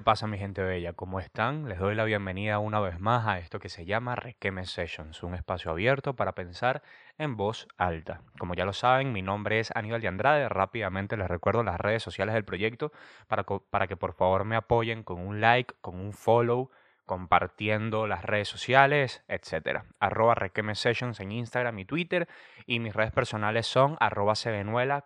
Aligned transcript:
¿Qué 0.00 0.04
pasa, 0.04 0.26
mi 0.26 0.38
gente 0.38 0.62
bella? 0.62 0.94
¿Cómo 0.94 1.20
están? 1.20 1.68
Les 1.68 1.78
doy 1.78 1.94
la 1.94 2.04
bienvenida 2.04 2.58
una 2.58 2.80
vez 2.80 2.98
más 3.00 3.26
a 3.26 3.38
esto 3.38 3.58
que 3.58 3.68
se 3.68 3.84
llama 3.84 4.16
Requeme 4.16 4.64
Sessions, 4.64 5.22
un 5.22 5.34
espacio 5.34 5.70
abierto 5.70 6.16
para 6.16 6.34
pensar 6.34 6.80
en 7.18 7.36
voz 7.36 7.68
alta. 7.76 8.22
Como 8.38 8.54
ya 8.54 8.64
lo 8.64 8.72
saben, 8.72 9.12
mi 9.12 9.20
nombre 9.20 9.60
es 9.60 9.70
Aníbal 9.76 10.00
de 10.00 10.08
Andrade. 10.08 10.48
Rápidamente 10.48 11.18
les 11.18 11.28
recuerdo 11.28 11.62
las 11.64 11.78
redes 11.78 12.02
sociales 12.02 12.32
del 12.32 12.46
proyecto 12.46 12.92
para, 13.28 13.44
para 13.44 13.88
que 13.88 13.96
por 13.98 14.14
favor 14.14 14.46
me 14.46 14.56
apoyen 14.56 15.02
con 15.02 15.20
un 15.20 15.42
like, 15.42 15.74
con 15.82 16.00
un 16.00 16.14
follow, 16.14 16.70
compartiendo 17.10 18.06
las 18.06 18.24
redes 18.24 18.46
sociales, 18.46 19.24
etc. 19.26 19.80
Arroba 19.98 20.36
Requeme 20.36 20.74
en 21.18 21.32
Instagram 21.32 21.76
y 21.80 21.84
Twitter. 21.84 22.28
Y 22.66 22.78
mis 22.78 22.94
redes 22.94 23.10
personales 23.10 23.66
son 23.66 23.96
arroba 23.98 24.34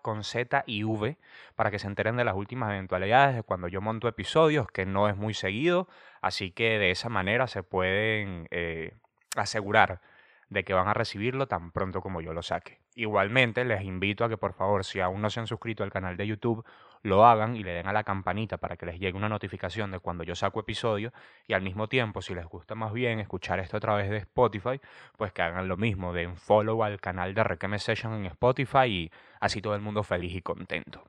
con 0.02 0.22
Z 0.22 0.64
y 0.66 0.84
V 0.84 1.16
para 1.56 1.70
que 1.70 1.78
se 1.78 1.86
enteren 1.86 2.18
de 2.18 2.24
las 2.24 2.34
últimas 2.34 2.70
eventualidades 2.72 3.36
de 3.36 3.42
cuando 3.42 3.68
yo 3.68 3.80
monto 3.80 4.06
episodios, 4.06 4.66
que 4.70 4.84
no 4.84 5.08
es 5.08 5.16
muy 5.16 5.32
seguido. 5.32 5.88
Así 6.20 6.50
que 6.50 6.78
de 6.78 6.90
esa 6.90 7.08
manera 7.08 7.46
se 7.46 7.62
pueden 7.62 8.48
eh, 8.50 8.92
asegurar 9.34 10.02
de 10.50 10.62
que 10.62 10.74
van 10.74 10.88
a 10.88 10.92
recibirlo 10.92 11.48
tan 11.48 11.72
pronto 11.72 12.02
como 12.02 12.20
yo 12.20 12.34
lo 12.34 12.42
saque. 12.42 12.80
Igualmente, 12.96 13.64
les 13.64 13.82
invito 13.82 14.26
a 14.26 14.28
que 14.28 14.36
por 14.36 14.52
favor, 14.52 14.84
si 14.84 15.00
aún 15.00 15.22
no 15.22 15.30
se 15.30 15.40
han 15.40 15.46
suscrito 15.46 15.84
al 15.84 15.90
canal 15.90 16.18
de 16.18 16.26
YouTube, 16.26 16.66
lo 17.04 17.26
hagan 17.26 17.54
y 17.54 17.62
le 17.62 17.72
den 17.72 17.86
a 17.86 17.92
la 17.92 18.02
campanita 18.02 18.56
para 18.56 18.76
que 18.76 18.86
les 18.86 18.98
llegue 18.98 19.16
una 19.16 19.28
notificación 19.28 19.90
de 19.90 20.00
cuando 20.00 20.24
yo 20.24 20.34
saco 20.34 20.60
episodio 20.60 21.12
y 21.46 21.52
al 21.52 21.60
mismo 21.60 21.86
tiempo, 21.86 22.22
si 22.22 22.34
les 22.34 22.46
gusta 22.46 22.74
más 22.74 22.92
bien 22.94 23.20
escuchar 23.20 23.60
esto 23.60 23.76
a 23.76 23.80
través 23.80 24.08
de 24.08 24.16
Spotify, 24.16 24.80
pues 25.18 25.30
que 25.30 25.42
hagan 25.42 25.68
lo 25.68 25.76
mismo, 25.76 26.14
den 26.14 26.36
follow 26.36 26.82
al 26.82 27.00
canal 27.00 27.34
de 27.34 27.44
Requeme 27.44 27.78
Session 27.78 28.14
en 28.14 28.26
Spotify 28.26 28.86
y 28.86 29.10
así 29.38 29.60
todo 29.60 29.74
el 29.74 29.82
mundo 29.82 30.02
feliz 30.02 30.34
y 30.34 30.40
contento. 30.40 31.04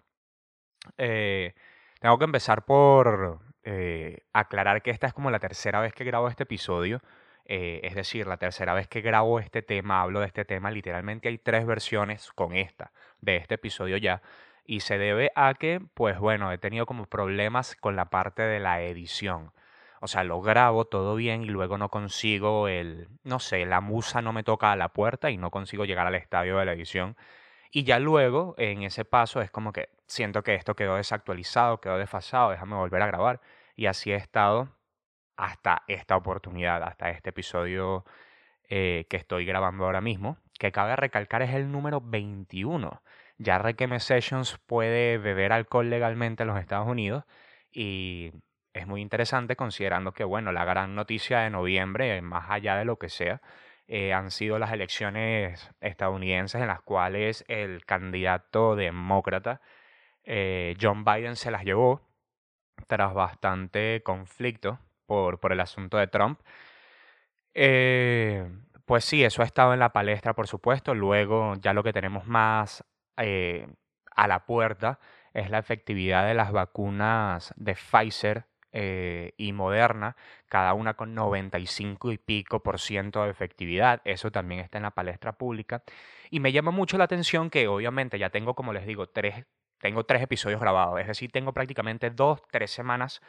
Eh, 0.97 1.53
tengo 2.01 2.19
que 2.19 2.25
empezar 2.25 2.65
por 2.65 3.39
eh, 3.63 4.19
aclarar 4.33 4.81
que 4.81 4.91
esta 4.91 5.07
es 5.07 5.13
como 5.13 5.31
la 5.31 5.39
tercera 5.39 5.79
vez 5.79 5.93
que 5.93 6.03
grabo 6.03 6.27
este 6.27 6.43
episodio. 6.43 7.01
Eh, 7.45 7.79
es 7.83 7.95
decir, 7.95 8.27
la 8.27 8.37
tercera 8.37 8.73
vez 8.73 8.87
que 8.87 9.01
grabo 9.01 9.39
este 9.39 9.61
tema, 9.61 10.01
hablo 10.01 10.19
de 10.19 10.25
este 10.25 10.43
tema, 10.45 10.71
literalmente 10.71 11.29
hay 11.29 11.37
tres 11.37 11.65
versiones 11.65 12.31
con 12.33 12.53
esta, 12.53 12.91
de 13.21 13.37
este 13.37 13.55
episodio 13.55 13.95
ya. 13.97 14.21
Y 14.65 14.81
se 14.81 14.97
debe 14.97 15.31
a 15.35 15.53
que, 15.53 15.81
pues 15.93 16.19
bueno, 16.19 16.51
he 16.51 16.57
tenido 16.57 16.85
como 16.85 17.05
problemas 17.05 17.75
con 17.75 17.95
la 17.95 18.09
parte 18.09 18.41
de 18.41 18.59
la 18.59 18.81
edición. 18.81 19.51
O 20.01 20.07
sea, 20.07 20.23
lo 20.23 20.41
grabo 20.41 20.85
todo 20.85 21.15
bien 21.15 21.43
y 21.43 21.47
luego 21.47 21.77
no 21.77 21.89
consigo 21.89 22.67
el, 22.67 23.07
no 23.23 23.39
sé, 23.39 23.65
la 23.65 23.81
musa 23.81 24.21
no 24.21 24.33
me 24.33 24.43
toca 24.43 24.71
a 24.71 24.75
la 24.75 24.89
puerta 24.89 25.31
y 25.31 25.37
no 25.37 25.51
consigo 25.51 25.85
llegar 25.85 26.07
al 26.07 26.15
estadio 26.15 26.57
de 26.57 26.65
la 26.65 26.73
edición. 26.73 27.15
Y 27.71 27.83
ya 27.83 27.99
luego, 27.99 28.55
en 28.57 28.83
ese 28.83 29.05
paso, 29.05 29.41
es 29.41 29.51
como 29.51 29.73
que 29.73 29.89
siento 30.07 30.43
que 30.43 30.55
esto 30.55 30.75
quedó 30.75 30.95
desactualizado, 30.95 31.81
quedó 31.81 31.97
desfasado, 31.97 32.51
déjame 32.51 32.75
volver 32.75 33.01
a 33.01 33.07
grabar. 33.07 33.41
Y 33.75 33.87
así 33.87 34.11
he 34.11 34.15
estado 34.15 34.69
hasta 35.37 35.83
esta 35.87 36.15
oportunidad, 36.15 36.83
hasta 36.83 37.09
este 37.09 37.31
episodio 37.31 38.05
eh, 38.69 39.05
que 39.09 39.17
estoy 39.17 39.45
grabando 39.45 39.85
ahora 39.85 40.01
mismo, 40.01 40.37
que 40.57 40.71
cabe 40.71 40.95
recalcar 40.95 41.41
es 41.41 41.53
el 41.53 41.71
número 41.71 42.01
21. 42.01 43.01
Ya 43.37 43.57
Requeme 43.57 43.99
Sessions 43.99 44.57
puede 44.65 45.17
beber 45.17 45.51
alcohol 45.51 45.89
legalmente 45.89 46.43
en 46.43 46.47
los 46.47 46.59
Estados 46.59 46.87
Unidos 46.87 47.25
y 47.71 48.31
es 48.73 48.87
muy 48.87 49.01
interesante 49.01 49.55
considerando 49.55 50.13
que, 50.13 50.23
bueno, 50.23 50.51
la 50.51 50.65
gran 50.65 50.95
noticia 50.95 51.39
de 51.39 51.49
noviembre, 51.49 52.21
más 52.21 52.49
allá 52.49 52.75
de 52.77 52.85
lo 52.85 52.97
que 52.97 53.09
sea, 53.09 53.41
eh, 53.87 54.13
han 54.13 54.31
sido 54.31 54.59
las 54.59 54.71
elecciones 54.73 55.71
estadounidenses 55.81 56.61
en 56.61 56.67
las 56.67 56.81
cuales 56.81 57.45
el 57.47 57.85
candidato 57.85 58.75
demócrata 58.75 59.61
eh, 60.25 60.75
John 60.81 61.05
Biden 61.05 61.35
se 61.35 61.51
las 61.51 61.63
llevó 61.63 62.01
tras 62.87 63.13
bastante 63.13 64.01
conflicto 64.03 64.79
por, 65.05 65.39
por 65.39 65.51
el 65.53 65.59
asunto 65.61 65.97
de 65.97 66.07
Trump. 66.07 66.39
Eh, 67.53 68.49
pues 68.85 69.05
sí, 69.05 69.23
eso 69.23 69.41
ha 69.41 69.45
estado 69.45 69.73
en 69.73 69.79
la 69.79 69.93
palestra, 69.93 70.33
por 70.33 70.47
supuesto. 70.47 70.93
Luego 70.95 71.55
ya 71.59 71.73
lo 71.73 71.83
que 71.83 71.93
tenemos 71.93 72.27
más 72.27 72.83
eh, 73.17 73.67
a 74.15 74.27
la 74.27 74.45
puerta 74.45 74.99
es 75.33 75.49
la 75.49 75.59
efectividad 75.59 76.25
de 76.25 76.33
las 76.33 76.51
vacunas 76.51 77.53
de 77.57 77.75
Pfizer 77.75 78.45
eh, 78.71 79.33
y 79.37 79.53
Moderna, 79.53 80.15
cada 80.47 80.73
una 80.73 80.95
con 80.95 81.15
95 81.15 82.11
y 82.11 82.17
pico 82.17 82.61
por 82.61 82.79
ciento 82.79 83.23
de 83.23 83.29
efectividad. 83.31 84.01
Eso 84.05 84.31
también 84.31 84.61
está 84.61 84.77
en 84.77 84.83
la 84.83 84.91
palestra 84.91 85.33
pública. 85.33 85.83
Y 86.29 86.39
me 86.39 86.51
llama 86.51 86.71
mucho 86.71 86.97
la 86.97 87.05
atención 87.05 87.49
que 87.49 87.67
obviamente 87.67 88.19
ya 88.19 88.29
tengo, 88.29 88.53
como 88.53 88.73
les 88.73 88.85
digo, 88.85 89.07
tres, 89.07 89.45
tengo 89.79 90.05
tres 90.05 90.21
episodios 90.21 90.59
grabados. 90.59 90.99
Es 90.99 91.07
decir, 91.07 91.31
tengo 91.31 91.53
prácticamente 91.53 92.09
dos, 92.09 92.41
tres 92.51 92.71
semanas 92.71 93.21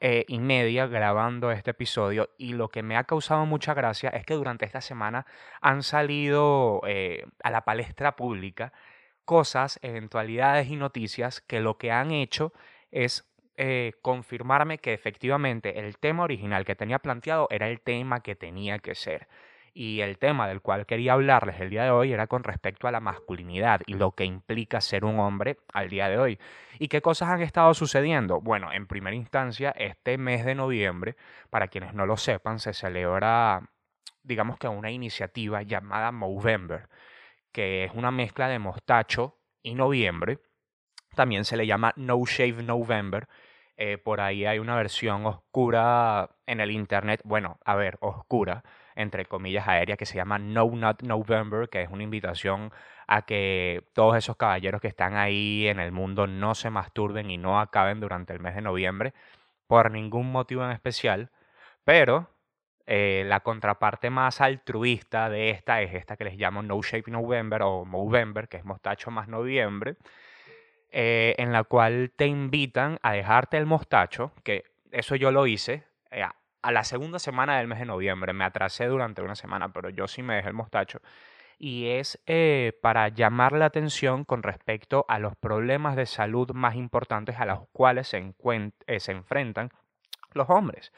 eh, 0.00 0.24
y 0.26 0.38
media 0.38 0.86
grabando 0.86 1.50
este 1.50 1.70
episodio 1.70 2.30
y 2.36 2.54
lo 2.54 2.68
que 2.68 2.82
me 2.82 2.96
ha 2.96 3.04
causado 3.04 3.46
mucha 3.46 3.74
gracia 3.74 4.10
es 4.10 4.26
que 4.26 4.34
durante 4.34 4.64
esta 4.64 4.80
semana 4.80 5.24
han 5.60 5.82
salido 5.82 6.80
eh, 6.86 7.26
a 7.42 7.50
la 7.50 7.62
palestra 7.64 8.16
pública 8.16 8.72
cosas, 9.24 9.78
eventualidades 9.82 10.68
y 10.68 10.76
noticias 10.76 11.40
que 11.40 11.60
lo 11.60 11.78
que 11.78 11.90
han 11.90 12.10
hecho 12.10 12.52
es 12.90 13.28
eh, 13.56 13.92
confirmarme 14.02 14.78
que 14.78 14.92
efectivamente 14.92 15.78
el 15.78 15.98
tema 15.98 16.24
original 16.24 16.64
que 16.64 16.74
tenía 16.74 16.98
planteado 16.98 17.46
era 17.50 17.68
el 17.68 17.80
tema 17.80 18.20
que 18.20 18.34
tenía 18.34 18.78
que 18.80 18.94
ser. 18.94 19.28
Y 19.76 20.00
el 20.00 20.18
tema 20.18 20.46
del 20.48 20.60
cual 20.60 20.86
quería 20.86 21.14
hablarles 21.14 21.60
el 21.60 21.70
día 21.70 21.84
de 21.84 21.90
hoy 21.90 22.12
era 22.12 22.28
con 22.28 22.44
respecto 22.44 22.86
a 22.86 22.92
la 22.92 23.00
masculinidad 23.00 23.80
y 23.86 23.94
lo 23.94 24.12
que 24.12 24.24
implica 24.24 24.80
ser 24.80 25.04
un 25.04 25.18
hombre 25.18 25.58
al 25.72 25.88
día 25.88 26.08
de 26.08 26.18
hoy. 26.18 26.38
¿Y 26.78 26.88
qué 26.88 27.00
cosas 27.00 27.28
han 27.28 27.42
estado 27.42 27.74
sucediendo? 27.74 28.40
Bueno, 28.40 28.72
en 28.72 28.86
primera 28.86 29.16
instancia, 29.16 29.70
este 29.70 30.16
mes 30.16 30.44
de 30.44 30.54
noviembre, 30.54 31.16
para 31.50 31.68
quienes 31.68 31.92
no 31.92 32.06
lo 32.06 32.16
sepan, 32.16 32.60
se 32.60 32.72
celebra, 32.72 33.68
digamos 34.22 34.58
que 34.58 34.68
una 34.68 34.92
iniciativa 34.92 35.62
llamada 35.62 36.12
Movember, 36.12 36.88
que 37.54 37.84
es 37.84 37.92
una 37.94 38.10
mezcla 38.10 38.48
de 38.48 38.58
mostacho 38.58 39.38
y 39.62 39.74
noviembre. 39.76 40.40
También 41.14 41.44
se 41.44 41.56
le 41.56 41.66
llama 41.66 41.94
No 41.96 42.20
Shave 42.26 42.64
November. 42.64 43.28
Eh, 43.76 43.96
por 43.96 44.20
ahí 44.20 44.44
hay 44.44 44.58
una 44.58 44.74
versión 44.76 45.24
oscura 45.24 46.30
en 46.46 46.60
el 46.60 46.72
internet, 46.72 47.20
bueno, 47.24 47.58
a 47.64 47.76
ver, 47.76 47.96
oscura, 48.00 48.64
entre 48.96 49.24
comillas, 49.26 49.68
aérea 49.68 49.96
que 49.96 50.06
se 50.06 50.16
llama 50.16 50.38
No 50.38 50.66
Not 50.66 51.02
November, 51.02 51.68
que 51.68 51.82
es 51.82 51.88
una 51.90 52.02
invitación 52.02 52.72
a 53.06 53.22
que 53.22 53.88
todos 53.94 54.16
esos 54.16 54.36
caballeros 54.36 54.80
que 54.80 54.88
están 54.88 55.16
ahí 55.16 55.68
en 55.68 55.78
el 55.78 55.92
mundo 55.92 56.26
no 56.26 56.54
se 56.54 56.70
masturben 56.70 57.30
y 57.30 57.38
no 57.38 57.60
acaben 57.60 58.00
durante 58.00 58.32
el 58.32 58.40
mes 58.40 58.54
de 58.54 58.62
noviembre 58.62 59.14
por 59.66 59.90
ningún 59.90 60.30
motivo 60.32 60.64
en 60.64 60.72
especial, 60.72 61.30
pero 61.84 62.28
eh, 62.86 63.24
la 63.26 63.40
contraparte 63.40 64.10
más 64.10 64.42
altruista 64.42 65.30
de 65.30 65.50
esta 65.50 65.80
es 65.80 65.94
esta 65.94 66.16
que 66.16 66.24
les 66.24 66.36
llamo 66.36 66.62
No 66.62 66.80
Shape 66.82 67.10
November 67.10 67.62
o 67.62 67.84
Movember, 67.84 68.48
que 68.48 68.58
es 68.58 68.64
mostacho 68.64 69.10
más 69.10 69.26
noviembre, 69.26 69.96
eh, 70.90 71.34
en 71.38 71.52
la 71.52 71.64
cual 71.64 72.12
te 72.14 72.26
invitan 72.26 72.98
a 73.02 73.12
dejarte 73.12 73.56
el 73.56 73.64
mostacho, 73.64 74.32
que 74.42 74.64
eso 74.90 75.16
yo 75.16 75.30
lo 75.30 75.46
hice, 75.46 75.84
eh, 76.10 76.22
a 76.22 76.72
la 76.72 76.84
segunda 76.84 77.18
semana 77.18 77.56
del 77.56 77.68
mes 77.68 77.78
de 77.78 77.86
noviembre. 77.86 78.32
Me 78.34 78.44
atrasé 78.44 78.86
durante 78.86 79.22
una 79.22 79.34
semana, 79.34 79.72
pero 79.72 79.88
yo 79.88 80.06
sí 80.06 80.22
me 80.22 80.36
dejé 80.36 80.48
el 80.48 80.54
mostacho. 80.54 81.00
Y 81.58 81.88
es 81.88 82.18
para 82.82 83.08
llamar 83.08 83.52
la 83.52 83.66
atención 83.66 84.24
con 84.24 84.42
respecto 84.42 85.04
a 85.08 85.18
los 85.18 85.36
problemas 85.36 85.94
de 85.96 86.06
salud 86.06 86.50
más 86.52 86.74
importantes 86.74 87.36
a 87.38 87.46
los 87.46 87.68
cuales 87.72 88.08
se, 88.08 88.34
se 88.98 89.12
enfrentan 89.12 89.70
los 90.32 90.50
hombres. 90.50 90.92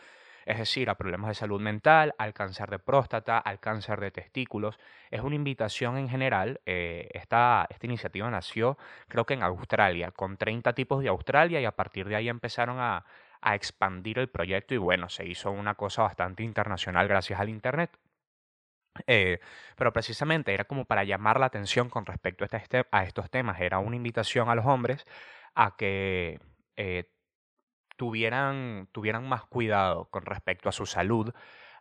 Es 0.46 0.58
decir, 0.58 0.88
a 0.88 0.94
problemas 0.94 1.28
de 1.28 1.34
salud 1.34 1.60
mental, 1.60 2.14
al 2.18 2.32
cáncer 2.32 2.70
de 2.70 2.78
próstata, 2.78 3.38
al 3.38 3.60
cáncer 3.60 4.00
de 4.00 4.10
testículos. 4.10 4.78
Es 5.10 5.20
una 5.20 5.34
invitación 5.34 5.98
en 5.98 6.08
general. 6.08 6.60
Eh, 6.66 7.08
esta, 7.12 7.66
esta 7.68 7.86
iniciativa 7.86 8.30
nació 8.30 8.78
creo 9.08 9.26
que 9.26 9.34
en 9.34 9.42
Australia, 9.42 10.12
con 10.12 10.36
30 10.36 10.72
tipos 10.74 11.02
de 11.02 11.08
Australia 11.08 11.60
y 11.60 11.64
a 11.64 11.72
partir 11.72 12.08
de 12.08 12.16
ahí 12.16 12.28
empezaron 12.28 12.78
a, 12.78 13.04
a 13.40 13.54
expandir 13.54 14.18
el 14.18 14.28
proyecto 14.28 14.74
y 14.74 14.78
bueno, 14.78 15.08
se 15.08 15.26
hizo 15.26 15.50
una 15.50 15.74
cosa 15.74 16.02
bastante 16.02 16.42
internacional 16.42 17.08
gracias 17.08 17.40
al 17.40 17.48
Internet. 17.48 17.90
Eh, 19.06 19.40
pero 19.76 19.92
precisamente 19.92 20.54
era 20.54 20.64
como 20.64 20.84
para 20.84 21.04
llamar 21.04 21.38
la 21.40 21.46
atención 21.46 21.90
con 21.90 22.06
respecto 22.06 22.44
a, 22.44 22.56
este, 22.56 22.84
estos 23.04 23.30
temas. 23.30 23.60
Era 23.60 23.78
una 23.78 23.96
invitación 23.96 24.48
a 24.48 24.54
los 24.54 24.66
hombres 24.66 25.04
a 25.54 25.76
que 25.76 26.40
eh, 26.76 27.04
tuvieran, 27.96 28.88
tuvieran 28.92 29.28
más 29.28 29.44
cuidado 29.44 30.06
con 30.10 30.24
respecto 30.24 30.68
a 30.68 30.72
su 30.72 30.86
salud, 30.86 31.32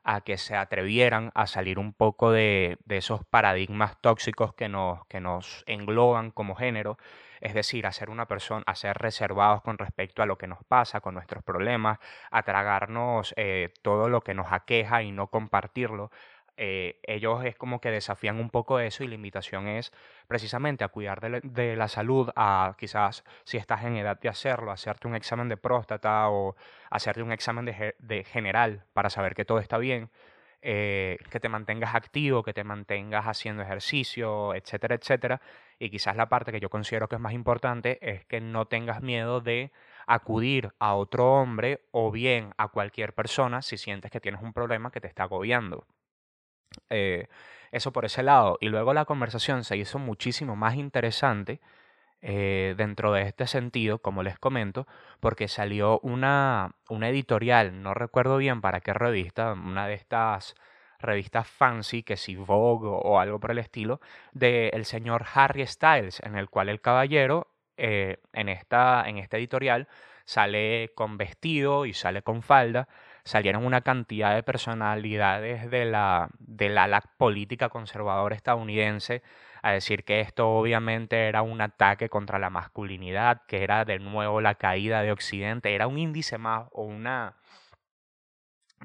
a 0.03 0.21
que 0.21 0.37
se 0.37 0.55
atrevieran 0.55 1.31
a 1.33 1.47
salir 1.47 1.79
un 1.79 1.91
poco 1.91 2.31
de, 2.31 2.77
de 2.85 2.97
esos 2.97 3.25
paradigmas 3.25 3.99
tóxicos 4.01 4.53
que 4.53 4.69
nos, 4.69 5.05
que 5.07 5.19
nos 5.19 5.63
engloban 5.67 6.31
como 6.31 6.55
género. 6.55 6.97
Es 7.41 7.53
decir, 7.53 7.85
a 7.85 7.91
ser 7.91 8.09
una 8.09 8.27
persona, 8.27 8.63
a 8.65 8.75
ser 8.75 8.97
reservados 8.97 9.61
con 9.61 9.77
respecto 9.77 10.21
a 10.21 10.25
lo 10.25 10.37
que 10.37 10.47
nos 10.47 10.63
pasa, 10.63 11.01
con 11.01 11.15
nuestros 11.15 11.43
problemas, 11.43 11.99
a 12.31 12.43
tragarnos 12.43 13.33
eh, 13.35 13.73
todo 13.81 14.09
lo 14.09 14.21
que 14.21 14.33
nos 14.33 14.51
aqueja 14.51 15.03
y 15.03 15.11
no 15.11 15.27
compartirlo, 15.27 16.11
eh, 16.57 16.99
ellos 17.03 17.43
es 17.43 17.55
como 17.55 17.81
que 17.81 17.91
desafían 17.91 18.39
un 18.39 18.49
poco 18.49 18.79
eso 18.79 19.03
y 19.03 19.07
la 19.07 19.15
invitación 19.15 19.67
es 19.67 19.91
precisamente 20.27 20.83
a 20.83 20.87
cuidar 20.87 21.19
de 21.19 21.75
la, 21.75 21.87
salud, 21.87 22.29
a 22.35 22.75
quizás 22.77 23.23
si 23.43 23.57
estás 23.57 23.83
en 23.83 23.97
edad 23.97 24.19
de 24.19 24.29
hacerlo, 24.29 24.71
hacerte 24.71 25.07
un 25.07 25.15
examen 25.15 25.49
de 25.49 25.57
próstata 25.57 26.29
o 26.29 26.55
hacerte 26.89 27.21
un 27.21 27.31
examen 27.31 27.65
de, 27.65 28.23
general 28.23 28.85
para 28.93 29.09
saber 29.09 29.35
que 29.35 29.43
todo 29.45 29.59
está 29.59 29.77
bien, 29.77 30.09
eh, 30.61 31.17
que 31.29 31.39
te 31.39 31.49
mantengas 31.49 31.93
activo, 31.93 32.43
que 32.43 32.53
te 32.53 32.63
mantengas 32.63 33.25
haciendo 33.25 33.61
ejercicio, 33.61 34.55
etcétera, 34.55 34.95
etcétera. 34.95 35.41
Y 35.77 35.89
quizás 35.89 36.15
la 36.15 36.29
parte 36.29 36.51
que 36.51 36.59
yo 36.61 36.69
considero 36.69 37.09
que 37.09 37.15
es 37.15 37.21
más 37.21 37.33
importante 37.33 37.99
es 38.01 38.25
que 38.25 38.39
no 38.41 38.65
tengas 38.65 39.01
miedo 39.01 39.41
de 39.41 39.71
acudir 40.07 40.71
a 40.79 40.95
otro 40.95 41.33
hombre 41.33 41.81
o 41.91 42.11
bien 42.11 42.53
a 42.57 42.69
cualquier 42.69 43.13
persona 43.13 43.61
si 43.61 43.77
sientes 43.77 44.11
que 44.11 44.21
tienes 44.21 44.41
un 44.41 44.53
problema 44.53 44.91
que 44.91 45.01
te 45.01 45.07
está 45.07 45.23
agobiando. 45.23 45.85
Eh, 46.89 47.27
eso 47.71 47.91
por 47.91 48.05
ese 48.05 48.23
lado. 48.23 48.57
Y 48.61 48.69
luego 48.69 48.93
la 48.93 49.05
conversación 49.05 49.63
se 49.63 49.77
hizo 49.77 49.99
muchísimo 49.99 50.55
más 50.55 50.75
interesante 50.75 51.59
eh, 52.21 52.73
dentro 52.77 53.11
de 53.13 53.23
este 53.23 53.47
sentido, 53.47 53.99
como 53.99 54.23
les 54.23 54.39
comento, 54.39 54.87
porque 55.19 55.47
salió 55.47 55.99
una, 55.99 56.71
una 56.89 57.09
editorial, 57.09 57.83
no 57.83 57.93
recuerdo 57.93 58.37
bien 58.37 58.61
para 58.61 58.81
qué 58.81 58.93
revista, 58.93 59.53
una 59.53 59.87
de 59.87 59.93
estas 59.93 60.55
revistas 60.99 61.47
fancy, 61.47 62.03
que 62.03 62.17
si 62.17 62.35
Vogue 62.35 62.87
o, 62.89 63.19
algo 63.19 63.39
por 63.39 63.51
el 63.51 63.59
estilo, 63.59 63.99
del 64.33 64.85
señor 64.85 65.25
Harry 65.33 65.67
Styles, 65.67 66.19
en 66.21 66.35
el 66.35 66.49
cual 66.49 66.69
el 66.69 66.81
caballero 66.81 67.47
eh, 67.77 68.17
en, 68.33 68.49
esta, 68.49 69.03
en 69.07 69.17
este 69.17 69.37
editorial 69.37 69.87
sale 70.25 70.91
con 70.95 71.17
vestido 71.17 71.85
y 71.85 71.93
sale 71.93 72.23
con 72.23 72.41
falda, 72.41 72.87
salieron 73.25 73.65
una 73.65 73.81
cantidad 73.81 74.35
de 74.35 74.43
personalidades 74.43 75.69
de 75.71 75.85
la, 75.85 76.29
de 76.39 76.69
la, 76.69 77.01
política 77.17 77.69
conservadora 77.69 78.35
estadounidense 78.35 79.23
a 79.63 79.71
decir 79.71 80.03
que 80.03 80.21
esto 80.21 80.47
obviamente 80.49 81.27
era 81.27 81.41
un 81.41 81.59
ataque 81.59 82.07
contra 82.07 82.37
la 82.37 82.51
masculinidad, 82.51 83.41
que 83.47 83.63
era 83.63 83.83
de 83.83 83.97
nuevo 83.99 84.41
la 84.41 84.55
caída 84.55 85.01
de 85.01 85.11
Occidente, 85.11 85.73
era 85.73 85.87
un 85.87 85.97
índice 85.97 86.37
más 86.37 86.67
o 86.71 86.83
una, 86.83 87.35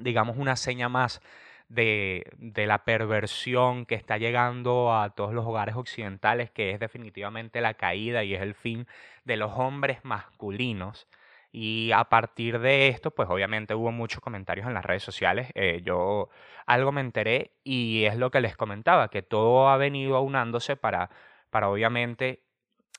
digamos, 0.00 0.38
una 0.38 0.56
seña 0.56 0.88
más 0.88 1.20
de, 1.69 2.25
de, 2.38 2.66
la 2.66 2.84
perversión 2.84 3.84
que 3.84 3.94
está 3.94 4.16
llegando 4.16 4.94
a 4.94 5.10
todos 5.10 5.34
los 5.34 5.46
hogares 5.46 5.76
occidentales, 5.76 6.50
que 6.50 6.70
es 6.70 6.81
definitivamente 6.81 7.60
la 7.60 7.75
caída 7.75 8.25
y 8.25 8.34
es 8.34 8.40
el 8.40 8.54
fin 8.54 8.86
de 9.25 9.36
los 9.36 9.52
hombres 9.54 10.00
masculinos. 10.02 11.06
Y 11.52 11.91
a 11.93 12.05
partir 12.05 12.61
de 12.61 12.88
esto, 12.88 13.11
pues 13.11 13.29
obviamente 13.29 13.75
hubo 13.75 13.91
muchos 13.91 14.20
comentarios 14.20 14.67
en 14.67 14.75
las 14.75 14.85
redes 14.85 15.02
sociales. 15.02 15.49
Eh, 15.55 15.81
yo 15.85 16.29
algo 16.67 16.93
me 16.93 17.00
enteré 17.00 17.56
y 17.64 18.05
es 18.05 18.17
lo 18.17 18.31
que 18.31 18.41
les 18.41 18.56
comentaba, 18.56 19.08
que 19.08 19.23
todo 19.23 19.69
ha 19.69 19.76
venido 19.76 20.17
aunándose 20.17 20.76
para, 20.76 21.11
para 21.50 21.69
obviamente 21.69 22.44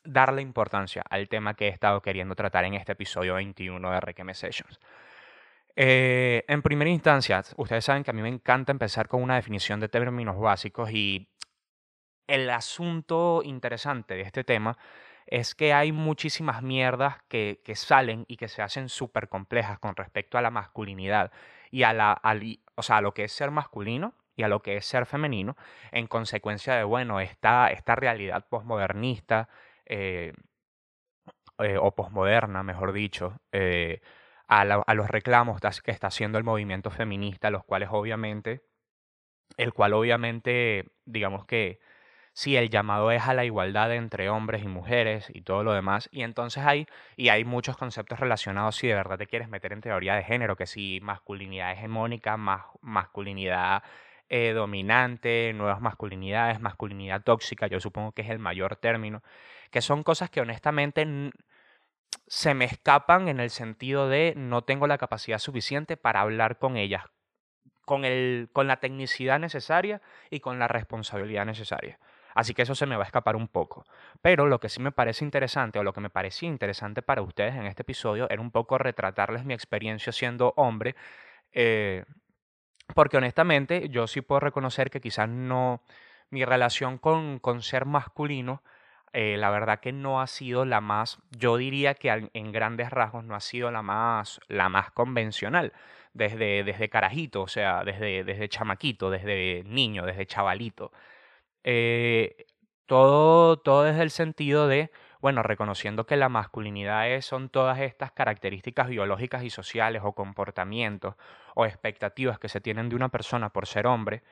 darle 0.03 0.42
importancia 0.42 1.03
al 1.09 1.30
tema 1.30 1.53
que 1.53 1.68
he 1.68 1.69
estado 1.69 2.01
queriendo 2.01 2.36
tratar 2.36 2.65
en 2.65 2.74
este 2.74 2.94
episodio 2.94 3.36
21 3.36 3.92
de 3.92 4.00
Requeme 4.00 4.33
Sessions. 4.33 4.80
Eh, 5.75 6.44
en 6.47 6.62
primera 6.62 6.89
instancia, 6.89 7.42
ustedes 7.56 7.86
saben 7.86 8.04
que 8.04 8.12
a 8.12 8.13
mí 8.13 8.21
me 8.21 8.30
encanta 8.30 8.71
empezar 8.71 9.07
con 9.07 9.24
una 9.24 9.36
definición 9.36 9.80
de 9.80 9.88
términos 9.88 10.38
básicos 10.38 10.92
y 10.92 11.30
el 12.27 12.50
asunto 12.50 13.42
interesante 13.44 14.15
de 14.15 14.21
este 14.21 14.44
tema 14.44 14.77
es 15.27 15.56
que 15.56 15.73
hay 15.73 15.91
muchísimas 15.91 16.62
mierdas 16.62 17.18
que, 17.27 17.62
que 17.63 17.75
salen 17.75 18.25
y 18.27 18.38
que 18.38 18.47
se 18.47 18.62
hacen 18.62 18.89
súper 18.89 19.29
complejas 19.29 19.79
con 19.79 19.95
respecto 19.95 20.38
a 20.38 20.41
la 20.41 20.51
masculinidad 20.51 21.31
y 21.71 21.83
a, 21.83 21.94
la, 21.94 22.21
o 22.75 22.83
sea, 22.83 22.97
a 22.97 23.01
lo 23.01 23.13
que 23.13 23.23
es 23.23 23.31
ser 23.31 23.51
masculino 23.51 24.13
y 24.35 24.44
a 24.44 24.47
lo 24.47 24.62
que 24.62 24.77
es 24.77 24.85
ser 24.85 25.06
femenino, 25.06 25.56
en 25.91 26.07
consecuencia 26.07 26.75
de, 26.75 26.83
bueno, 26.83 27.19
esta, 27.19 27.68
esta 27.68 27.95
realidad 27.95 28.47
posmodernista 28.50 29.50
eh, 29.85 30.33
eh, 31.59 31.77
o 31.77 31.95
posmoderna, 31.95 32.63
mejor 32.63 32.91
dicho, 32.91 33.39
eh, 33.51 34.01
a, 34.47 34.62
a, 34.62 34.94
los 34.94 35.09
reclamos 35.09 35.59
que 35.83 35.91
está 35.91 36.07
haciendo 36.07 36.38
el 36.38 36.44
movimiento 36.44 36.91
feminista, 36.91 37.51
los 37.51 37.63
cuales 37.63 37.89
obviamente, 37.91 38.63
el 39.57 39.73
cual 39.73 39.94
obviamente, 39.94 40.91
digamos 41.06 41.45
que 41.45 41.79
si 42.33 42.56
el 42.57 42.69
llamado 42.69 43.12
es 43.12 43.24
a 43.28 43.33
la 43.33 43.45
igualdad 43.45 43.94
entre 43.94 44.30
hombres 44.30 44.63
y 44.63 44.68
mujeres 44.68 45.30
y 45.33 45.42
todo 45.42 45.63
lo 45.63 45.74
demás. 45.74 46.10
Y 46.12 46.24
entonces 46.24 46.63
hay, 46.66 46.88
y 47.18 47.30
hay 47.30 47.44
muchos 47.45 47.78
conceptos 47.78 48.19
relacionados 48.19 48.75
si 48.78 48.88
de 48.88 48.95
verdad 48.95 49.18
te 49.18 49.28
quieres 49.28 49.50
meter 49.50 49.74
en 49.74 49.81
teoría 49.81 50.16
de 50.16 50.24
género, 50.24 50.56
que 50.56 50.66
si 50.66 51.00
masculinidad 51.01 51.74
hegemónica, 51.74 52.38
masculinidad 52.38 53.83
eh, 54.30 54.54
dominante, 54.54 55.51
nuevas 55.54 55.81
masculinidades, 55.81 56.62
masculinidad 56.62 57.22
tóxica, 57.24 57.68
yo 57.68 57.80
supongo 57.81 58.13
que 58.13 58.22
es 58.22 58.30
el 58.30 58.39
mayor 58.39 58.78
término, 58.78 59.24
que 59.72 59.81
son 59.81 60.04
cosas 60.04 60.30
que 60.30 60.42
honestamente 60.42 61.06
se 62.28 62.54
me 62.54 62.66
escapan 62.66 63.28
en 63.28 63.42
el 63.42 63.50
sentido 63.50 64.07
de 64.07 64.33
no 64.38 64.63
tengo 64.63 64.88
la 64.88 64.98
capacidad 64.98 65.38
suficiente 65.39 65.98
para 65.98 66.22
hablar 66.22 66.60
con 66.60 66.78
ellas, 66.78 67.04
con, 67.86 68.06
el, 68.06 68.50
con 68.54 68.68
la 68.68 68.78
tecnicidad 68.78 69.38
necesaria 69.38 70.01
y 70.30 70.39
con 70.39 70.60
la 70.60 70.69
responsabilidad 70.69 71.45
necesaria. 71.45 72.00
Así 72.36 72.54
que 72.54 72.62
eso 72.63 72.75
se 72.75 72.86
me 72.86 72.95
va 72.95 73.04
a 73.04 73.06
escapar 73.06 73.36
un 73.36 73.48
poco. 73.48 73.86
Pero 74.22 74.48
lo 74.48 74.60
que 74.60 74.69
sí 74.69 74.81
me 74.81 74.92
parece 74.92 75.25
interesante, 75.25 75.80
o 75.80 75.83
lo 75.83 75.94
que 75.94 76.01
me 76.01 76.10
parecía 76.10 76.50
interesante 76.50 77.01
para 77.01 77.22
ustedes 77.22 77.56
en 77.56 77.66
este 77.66 77.83
episodio, 77.83 78.30
era 78.30 78.42
un 78.42 78.51
poco 78.51 78.78
retratarles 78.78 79.45
mi 79.45 79.54
experiencia 79.54 80.12
siendo 80.12 80.54
hombre. 80.57 80.95
Eh, 81.54 82.06
porque 82.94 83.18
honestamente 83.18 83.89
yo 83.89 84.07
sí 84.07 84.22
puedo 84.22 84.39
reconocer 84.39 84.89
que 84.89 85.01
quizás 85.01 85.30
no, 85.30 85.81
mi 86.30 86.45
relación 86.45 86.98
con, 86.98 87.39
con 87.39 87.62
ser 87.62 87.86
masculino, 87.86 88.63
eh, 89.13 89.36
la 89.38 89.50
verdad 89.50 89.80
que 89.81 89.92
no 89.92 90.22
ha 90.22 90.28
sido 90.28 90.63
la 90.66 90.80
más, 90.80 91.19
yo 91.31 91.57
diría 91.57 91.95
que 91.95 92.30
en 92.33 92.51
grandes 92.51 92.89
rasgos 92.92 93.25
no 93.25 93.36
ha 93.36 93.42
sido 93.42 93.69
la 93.72 93.81
más, 93.81 94.39
la 94.48 94.69
más 94.69 94.92
convencional. 94.92 95.74
Desde, 96.13 96.66
desde 96.66 96.89
carajito, 96.89 97.42
o 97.42 97.48
sea, 97.48 97.86
desde, 97.86 98.25
desde 98.25 98.50
chamaquito, 98.50 99.10
desde 99.10 99.63
niño, 99.66 100.06
desde 100.06 100.25
chavalito. 100.25 100.92
Eh, 101.63 102.45
todo, 102.85 103.57
todo 103.57 103.83
desde 103.83 104.03
el 104.03 104.11
sentido 104.11 104.67
de, 104.67 104.91
bueno, 105.21 105.43
reconociendo 105.43 106.06
que 106.06 106.18
la 106.18 106.30
masculinidad 106.30 107.09
es, 107.09 107.25
son 107.25 107.49
todas 107.49 107.80
estas 107.80 108.11
características 108.11 108.89
biológicas 108.89 109.44
y 109.44 109.49
sociales 109.49 110.01
o 110.03 110.13
comportamientos 110.13 111.15
o 111.56 111.65
expectativas 111.65 112.39
que 112.39 112.49
se 112.49 112.61
tienen 112.61 112.89
de 112.89 112.95
una 112.95 113.09
persona 113.09 113.49
por 113.49 113.68
ser 113.68 113.87
hombre, 113.87 114.23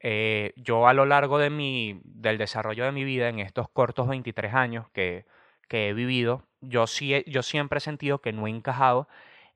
eh, 0.00 0.52
yo 0.56 0.86
a 0.86 0.92
lo 0.92 1.06
largo 1.06 1.38
de 1.38 1.50
mi, 1.50 2.00
del 2.04 2.38
desarrollo 2.38 2.84
de 2.84 2.92
mi 2.92 3.04
vida, 3.04 3.28
en 3.28 3.38
estos 3.38 3.68
cortos 3.70 4.08
23 4.08 4.52
años 4.54 4.86
que, 4.90 5.26
que 5.68 5.88
he 5.88 5.94
vivido, 5.94 6.46
yo, 6.60 6.86
sí, 6.86 7.24
yo 7.26 7.42
siempre 7.42 7.78
he 7.78 7.80
sentido 7.80 8.20
que 8.20 8.32
no 8.32 8.46
he 8.46 8.50
encajado 8.50 9.08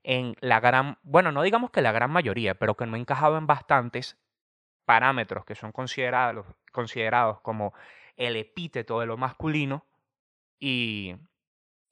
en 0.03 0.35
la 0.41 0.59
gran, 0.59 0.97
bueno, 1.03 1.31
no 1.31 1.43
digamos 1.43 1.71
que 1.71 1.81
la 1.81 1.91
gran 1.91 2.11
mayoría, 2.11 2.55
pero 2.55 2.75
que 2.75 2.85
no 2.85 2.97
he 2.97 2.99
encajado 2.99 3.37
en 3.37 3.47
bastantes 3.47 4.17
parámetros 4.89 5.45
que 5.45 5.53
son 5.53 5.71
considerados, 5.71 6.47
considerados 6.71 7.41
como 7.41 7.75
el 8.17 8.35
epíteto 8.35 8.99
de 8.99 9.05
lo 9.05 9.17
masculino 9.17 9.85
y, 10.59 11.15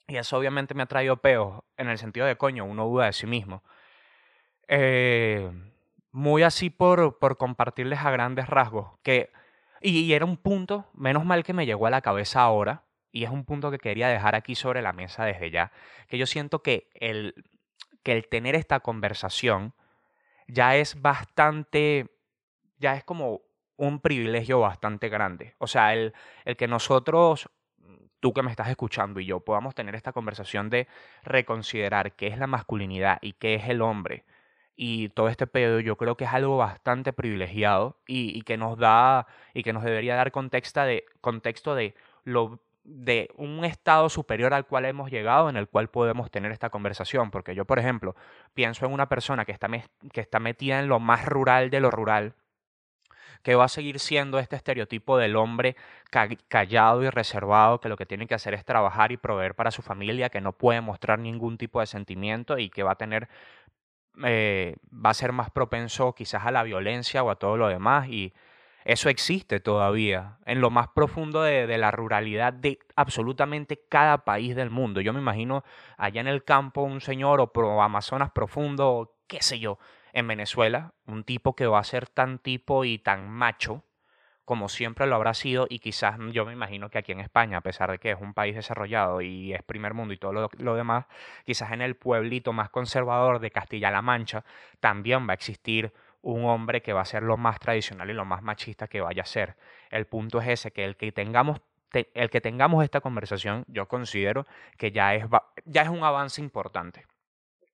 y 0.07 0.17
eso 0.17 0.35
obviamente 0.35 0.73
me 0.73 0.81
ha 0.81 0.87
traído 0.87 1.17
peos 1.17 1.61
en 1.77 1.89
el 1.89 1.99
sentido 1.99 2.25
de 2.25 2.37
coño, 2.37 2.65
uno 2.65 2.87
duda 2.87 3.05
de 3.05 3.13
sí 3.13 3.27
mismo. 3.27 3.61
Eh, 4.67 5.47
muy 6.11 6.41
así 6.41 6.71
por, 6.71 7.19
por 7.19 7.37
compartirles 7.37 7.99
a 7.99 8.09
grandes 8.09 8.47
rasgos 8.47 8.97
que 9.03 9.29
y, 9.79 9.99
y, 9.99 10.13
era 10.13 10.25
un 10.25 10.37
punto, 10.37 10.89
menos 10.95 11.23
mal 11.23 11.43
que 11.43 11.53
me 11.53 11.67
llegó 11.67 11.85
a 11.85 11.91
la 11.91 12.01
cabeza 12.01 12.41
ahora, 12.41 12.81
y 13.11 13.25
es 13.25 13.29
un 13.29 13.45
punto 13.45 13.69
que 13.69 13.77
quería 13.77 14.07
dejar 14.07 14.33
aquí 14.33 14.55
sobre 14.55 14.81
la 14.81 14.91
mesa 14.91 15.23
desde 15.23 15.51
ya, 15.51 15.71
que 16.07 16.17
yo 16.17 16.25
siento 16.25 16.63
que 16.63 16.89
el, 16.95 17.35
que 18.01 18.13
el 18.13 18.27
tener 18.27 18.55
esta 18.55 18.79
conversación 18.79 19.75
ya 20.47 20.75
es 20.77 20.99
bastante 20.99 22.16
ya 22.79 22.95
es 22.95 23.03
como 23.03 23.41
un 23.77 23.99
privilegio 23.99 24.59
bastante 24.59 25.09
grande. 25.09 25.55
O 25.59 25.67
sea, 25.67 25.93
el, 25.93 26.13
el 26.45 26.57
que 26.57 26.67
nosotros, 26.67 27.49
tú 28.19 28.33
que 28.33 28.43
me 28.43 28.51
estás 28.51 28.69
escuchando 28.69 29.19
y 29.19 29.25
yo, 29.25 29.39
podamos 29.41 29.75
tener 29.75 29.95
esta 29.95 30.13
conversación 30.13 30.69
de 30.69 30.87
reconsiderar 31.23 32.13
qué 32.13 32.27
es 32.27 32.37
la 32.37 32.47
masculinidad 32.47 33.19
y 33.21 33.33
qué 33.33 33.55
es 33.55 33.69
el 33.69 33.81
hombre 33.81 34.25
y 34.77 35.09
todo 35.09 35.27
este 35.27 35.47
pedo, 35.47 35.79
yo 35.79 35.97
creo 35.97 36.15
que 36.15 36.25
es 36.25 36.31
algo 36.31 36.55
bastante 36.55 37.11
privilegiado 37.11 37.97
y, 38.05 38.43
que 38.43 38.57
nos 38.57 38.77
da 38.77 39.25
y 39.55 39.63
que 39.63 39.73
nos 39.73 39.83
debería 39.83 40.15
dar 40.15 40.31
contexto 40.31 40.81
de, 40.81 41.03
contexto 41.19 41.73
de 41.73 41.95
lo 42.23 42.61
de 42.83 43.29
un 43.35 43.65
estado 43.65 44.07
superior 44.07 44.53
al 44.53 44.65
cual 44.67 44.85
hemos 44.85 45.11
llegado 45.11 45.49
en 45.49 45.57
el 45.57 45.67
cual 45.67 45.89
podemos 45.89 46.29
tener 46.31 46.51
esta 46.51 46.69
conversación. 46.69 47.31
Porque 47.31 47.55
yo, 47.55 47.65
por 47.65 47.79
ejemplo, 47.79 48.15
pienso 48.53 48.85
en 48.85 48.93
una 48.93 49.09
persona 49.09 49.45
que 49.45 49.51
está, 49.51 49.67
que 50.13 50.21
está 50.21 50.39
metida 50.39 50.79
en 50.79 50.87
lo 50.87 50.99
más 50.99 51.25
rural 51.25 51.71
de 51.71 51.81
lo 51.81 51.89
rural, 51.89 52.35
que 53.43 53.55
va 53.55 53.65
a 53.65 53.69
seguir 53.69 53.99
siendo 53.99 54.39
este 54.39 54.55
estereotipo 54.55 55.17
del 55.17 55.35
hombre 55.35 55.75
callado 56.47 57.03
y 57.03 57.09
reservado, 57.09 57.79
que 57.79 57.89
lo 57.89 57.97
que 57.97 58.05
tiene 58.05 58.27
que 58.27 58.35
hacer 58.35 58.53
es 58.53 58.65
trabajar 58.65 59.11
y 59.11 59.17
proveer 59.17 59.55
para 59.55 59.71
su 59.71 59.81
familia, 59.81 60.29
que 60.29 60.41
no 60.41 60.53
puede 60.53 60.81
mostrar 60.81 61.19
ningún 61.19 61.57
tipo 61.57 61.79
de 61.79 61.85
sentimiento 61.85 62.57
y 62.57 62.69
que 62.69 62.83
va 62.83 62.93
a 62.93 62.95
tener 62.95 63.29
eh, 64.23 64.75
va 64.93 65.11
a 65.11 65.13
ser 65.13 65.31
más 65.31 65.51
propenso 65.51 66.13
quizás 66.13 66.45
a 66.45 66.51
la 66.51 66.63
violencia 66.63 67.23
o 67.23 67.29
a 67.29 67.35
todo 67.35 67.55
lo 67.55 67.67
demás 67.67 68.07
y 68.07 68.33
eso 68.87 69.09
existe 69.09 69.59
todavía 69.59 70.37
en 70.45 70.61
lo 70.61 70.69
más 70.69 70.87
profundo 70.87 71.43
de, 71.43 71.77
la 71.77 71.91
ruralidad 71.91 72.53
de 72.53 72.79
absolutamente 72.95 73.81
cada 73.89 74.23
país 74.23 74.55
del 74.55 74.69
mundo. 74.69 75.01
Yo 75.01 75.11
me 75.11 75.19
imagino 75.19 75.65
allá 75.97 76.21
en 76.21 76.27
el 76.27 76.45
campo 76.45 76.83
un 76.83 77.01
señor 77.01 77.41
o 77.41 77.81
Amazonas 77.81 78.31
profundo, 78.31 79.17
qué 79.27 79.41
sé 79.41 79.59
yo, 79.59 79.77
en 80.17 80.27
Venezuela, 80.27 80.95
un 81.05 81.23
tipo 81.23 81.55
que 81.55 81.67
va 81.67 81.77
a 81.77 81.83
ser 81.83 82.07
tan 82.07 82.39
tipo 82.39 82.85
y 82.85 82.97
tan 82.97 83.29
macho 83.29 83.83
como 84.45 84.67
siempre 84.67 85.05
lo 85.05 85.15
habrá 85.15 85.33
sido 85.33 85.67
y 85.69 85.79
quizás 85.79 86.15
yo 86.31 86.45
me 86.45 86.53
imagino 86.53 86.89
que 86.89 86.97
aquí 86.97 87.11
en 87.11 87.19
España, 87.19 87.57
a 87.57 87.61
pesar 87.61 87.91
de 87.91 87.99
que 87.99 88.11
es 88.11 88.21
un 88.21 88.33
país 88.33 88.55
desarrollado 88.55 89.21
y 89.21 89.53
es 89.53 89.61
primer 89.61 89.93
mundo 89.93 90.13
y 90.13 90.17
todo 90.17 90.49
lo, 90.57 90.75
demás, 90.75 91.05
quizás 91.45 91.71
en 91.71 91.81
el 91.81 91.97
pueblito 91.97 92.51
más 92.51 92.69
conservador 92.69 93.39
de 93.39 93.51
Castilla-La 93.51 94.01
Mancha 94.01 94.43
también 94.79 95.27
va 95.27 95.31
a 95.31 95.35
existir 95.35 95.93
un 96.21 96.45
hombre 96.45 96.81
que 96.81 96.93
va 96.93 97.01
a 97.01 97.05
ser 97.05 97.23
lo 97.23 97.37
más 97.37 97.59
tradicional 97.59 98.09
y 98.09 98.13
lo 98.13 98.25
más 98.25 98.41
machista 98.41 98.87
que 98.87 99.01
vaya 99.01 99.21
a 99.21 99.25
ser. 99.25 99.55
El 99.91 100.07
punto 100.07 100.39
es 100.39 100.47
ese, 100.47 100.71
que 100.71 100.85
el 100.85 100.95
que 100.95 101.11
tengamos, 101.11 101.59
el 101.91 102.29
que 102.29 102.41
tengamos 102.41 102.85
esta 102.85 103.01
conversación, 103.01 103.65
yo 103.67 103.87
considero 103.89 104.47
que 104.77 104.91
ya 104.91 105.13
es, 105.13 105.25
ya 105.65 105.81
es 105.81 105.89
un 105.89 106.03
avance 106.03 106.41
importante. 106.41 107.05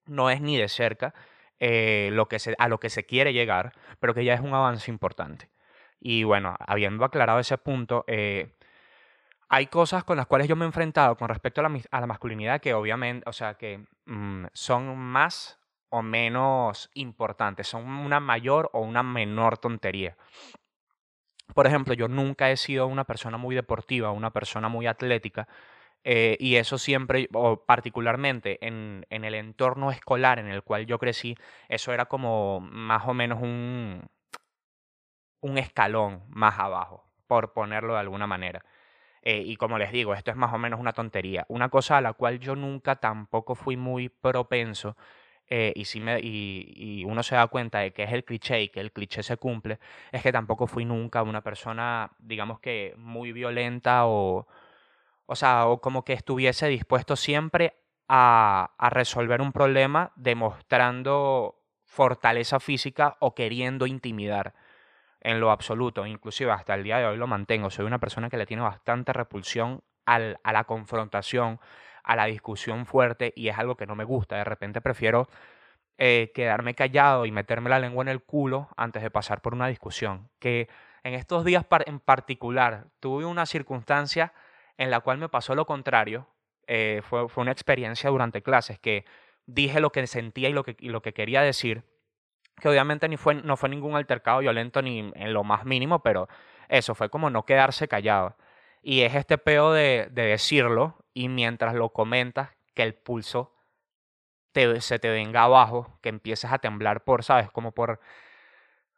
No 0.08 0.32
es 0.32 0.42
ni 0.42 0.58
de 0.58 0.68
cerca 0.68 1.14
eh, 1.60 2.12
a 2.58 2.68
lo 2.68 2.80
que 2.80 2.90
se 2.90 3.06
quiere 3.06 3.34
llegar, 3.34 3.74
pero 4.00 4.14
que 4.14 4.26
ya 4.26 4.34
es 4.34 4.42
un 4.42 4.54
avance 4.54 4.92
importante. 4.92 5.50
Y 6.00 6.24
bueno, 6.24 6.56
habiendo 6.60 7.06
aclarado 7.06 7.40
ese 7.40 7.58
punto, 7.58 8.04
eh, 8.08 8.56
hay 9.50 9.68
cosas 9.68 10.04
con 10.04 10.18
las 10.18 10.28
cuales 10.28 10.48
yo 10.48 10.56
me 10.56 10.66
he 10.66 10.68
enfrentado 10.68 11.16
con 11.16 11.30
respecto 11.30 11.62
a 11.62 11.70
la, 11.70 11.80
a 11.92 12.02
la 12.02 12.08
masculinidad 12.08 12.60
que 12.60 12.74
obviamente, 12.74 13.30
o 13.30 13.34
sea, 13.34 13.54
que 13.54 13.86
mm, 14.06 14.46
son 14.54 14.98
más 14.98 15.60
o 15.90 16.02
menos 16.02 16.90
importantes, 16.96 17.68
son 17.68 17.88
una 17.88 18.20
mayor 18.20 18.70
o 18.74 18.82
una 18.82 19.04
menor 19.04 19.60
tontería. 19.60 20.18
Por 21.54 21.68
ejemplo, 21.68 21.94
yo 21.94 22.08
nunca 22.08 22.50
he 22.50 22.58
sido 22.58 22.88
una 22.88 23.04
persona 23.04 23.38
muy 23.38 23.54
deportiva, 23.54 24.12
una 24.12 24.32
persona 24.32 24.70
muy 24.70 24.88
atlética, 24.88 25.48
eh, 26.04 26.38
y 26.40 26.56
eso 26.58 26.78
siempre, 26.78 27.30
o 27.34 27.66
particularmente 27.66 28.66
en, 28.66 29.06
en, 29.10 29.24
el 29.24 29.36
entorno 29.36 29.92
escolar 29.92 30.40
en 30.40 30.48
el 30.48 30.64
cual 30.64 30.86
yo 30.86 31.00
crecí, 31.00 31.38
eso 31.70 31.94
era 31.94 32.06
como 32.06 32.60
más 32.60 33.08
o 33.08 33.14
menos 33.14 33.42
un, 33.42 34.10
un 35.42 35.58
escalón 35.58 36.24
más 36.30 36.60
abajo, 36.60 37.06
por 37.28 37.54
ponerlo 37.54 37.94
de 37.94 38.00
alguna 38.02 38.28
manera. 38.28 38.64
Eh, 39.22 39.44
y 39.46 39.56
como 39.56 39.78
les 39.78 39.92
digo, 39.92 40.14
esto 40.14 40.32
es 40.32 40.38
más 40.38 40.54
o 40.54 40.58
menos 40.58 40.80
una 40.80 40.94
tontería. 40.94 41.46
Una 41.48 41.70
cosa 41.70 41.98
a 41.98 42.02
la 42.02 42.14
cual 42.14 42.40
yo 42.40 42.56
nunca 42.56 42.98
tampoco 42.98 43.56
fui 43.56 43.78
muy 43.78 44.10
propenso, 44.10 44.98
eh, 45.50 45.74
y, 45.76 45.86
si 45.86 46.00
me, 46.00 46.20
y, 46.22 47.04
uno 47.06 47.22
se 47.24 47.36
da 47.36 47.48
cuenta 47.48 47.80
de 47.80 47.92
que 47.94 48.04
es 48.04 48.14
el 48.14 48.24
cliché 48.26 48.64
y 48.64 48.70
que 48.70 48.80
el 48.80 48.92
cliché 48.92 49.24
se 49.24 49.38
cumple, 49.38 49.80
es 50.12 50.24
que 50.24 50.32
tampoco 50.32 50.68
fui 50.68 50.86
nunca 50.86 51.24
una 51.24 51.42
persona, 51.42 52.12
digamos 52.20 52.60
que 52.60 52.94
muy 52.98 53.32
violenta 53.34 54.06
o, 54.08 54.48
o 55.26 55.36
sea, 55.36 55.68
o 55.68 55.82
como 55.82 56.04
que 56.04 56.14
estuviese 56.14 56.68
dispuesto 56.68 57.16
siempre 57.16 57.76
a, 58.08 58.74
a 58.78 58.90
resolver 58.90 59.42
un 59.42 59.52
problema 59.52 60.12
demostrando 60.16 61.60
fortaleza 61.86 62.60
física 62.60 63.18
o 63.20 63.36
queriendo 63.36 63.86
intimidar 63.86 64.54
en 65.22 65.40
lo 65.40 65.52
absoluto, 65.52 66.06
inclusive 66.06 66.52
hasta 66.52 66.76
el 66.76 66.84
día 66.84 66.98
de 66.98 67.06
hoy 67.06 67.18
lo 67.18 67.28
mantengo, 67.28 67.70
soy 67.70 67.86
una 67.86 68.00
persona 68.00 68.30
que 68.30 68.38
le 68.38 68.46
tiene 68.46 68.62
bastante 68.62 69.14
repulsión 69.14 69.82
al, 70.06 70.40
a 70.44 70.52
la 70.52 70.66
confrontación, 70.66 71.60
a 72.04 72.16
la 72.16 72.26
discusión 72.26 72.86
fuerte 72.86 73.32
y 73.36 73.48
es 73.48 73.58
algo 73.58 73.78
que 73.78 73.88
no 73.88 73.96
me 73.96 74.04
gusta, 74.04 74.36
de 74.36 74.44
repente 74.44 74.82
prefiero 74.82 75.30
eh, 75.98 76.32
quedarme 76.34 76.74
callado 76.74 77.26
y 77.26 77.32
meterme 77.32 77.70
la 77.70 77.80
lengua 77.80 78.02
en 78.02 78.10
el 78.10 78.22
culo 78.22 78.68
antes 78.76 79.02
de 79.02 79.12
pasar 79.12 79.42
por 79.42 79.54
una 79.54 79.68
discusión, 79.68 80.30
que 80.40 80.68
en 81.04 81.14
estos 81.14 81.46
días 81.46 81.66
en 81.86 82.00
particular 82.00 82.88
tuve 83.00 83.26
una 83.26 83.46
circunstancia 83.46 84.34
en 84.78 84.92
la 84.92 85.02
cual 85.02 85.18
me 85.18 85.30
pasó 85.30 85.56
lo 85.56 85.66
contrario, 85.66 86.28
eh, 86.68 87.02
fue, 87.04 87.28
fue, 87.30 87.42
una 87.42 87.52
experiencia 87.52 88.10
durante 88.10 88.42
clases 88.42 88.80
que 88.80 89.06
dije 89.46 89.80
lo 89.80 89.92
que 89.92 90.08
sentía 90.08 90.50
y 90.50 90.54
lo 90.54 90.64
que, 90.64 90.78
lo 90.80 91.02
que 91.02 91.14
quería 91.14 91.42
decir 91.42 91.84
que 92.60 92.70
obviamente 92.70 93.10
ni 93.10 93.18
fue, 93.18 93.36
no 93.36 93.58
fue 93.58 93.70
ningún 93.70 93.96
altercado 93.96 94.40
violento 94.40 94.82
ni 94.82 95.12
en 95.14 95.34
lo 95.34 95.44
más 95.44 95.66
mínimo, 95.66 96.02
pero 96.02 96.28
eso 96.70 96.96
fue 96.96 97.10
como 97.10 97.30
no 97.30 97.46
quedarse 97.46 97.88
callado. 97.88 98.38
Y 98.82 99.02
es 99.02 99.16
este 99.16 99.38
peo 99.38 99.74
de, 99.74 100.08
de 100.12 100.24
decirlo 100.24 101.04
y 101.14 101.30
mientras 101.30 101.74
lo 101.74 101.90
comentas, 101.90 102.50
que 102.74 102.84
el 102.84 102.96
pulso 102.96 103.54
te, 104.52 104.82
se 104.82 105.00
te 105.00 105.10
venga 105.10 105.44
abajo, 105.44 106.00
que 106.02 106.10
empieces 106.10 106.52
a 106.52 106.60
temblar 106.60 107.04
por, 107.04 107.24
¿sabes? 107.24 107.50
Como 107.52 107.72
por, 107.74 108.00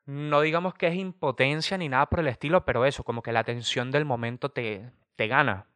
no 0.06 0.42
digamos 0.42 0.74
que 0.74 0.88
es 0.88 0.96
impotencia 0.96 1.78
ni 1.78 1.90
nada 1.90 2.08
por 2.08 2.20
el 2.20 2.28
estilo, 2.28 2.66
pero 2.66 2.86
eso, 2.86 3.04
como 3.04 3.22
que 3.22 3.32
la 3.32 3.44
tensión 3.44 3.92
del 3.92 4.06
momento 4.06 4.50
te, 4.50 4.92
te 5.16 5.28
gana. 5.28 5.68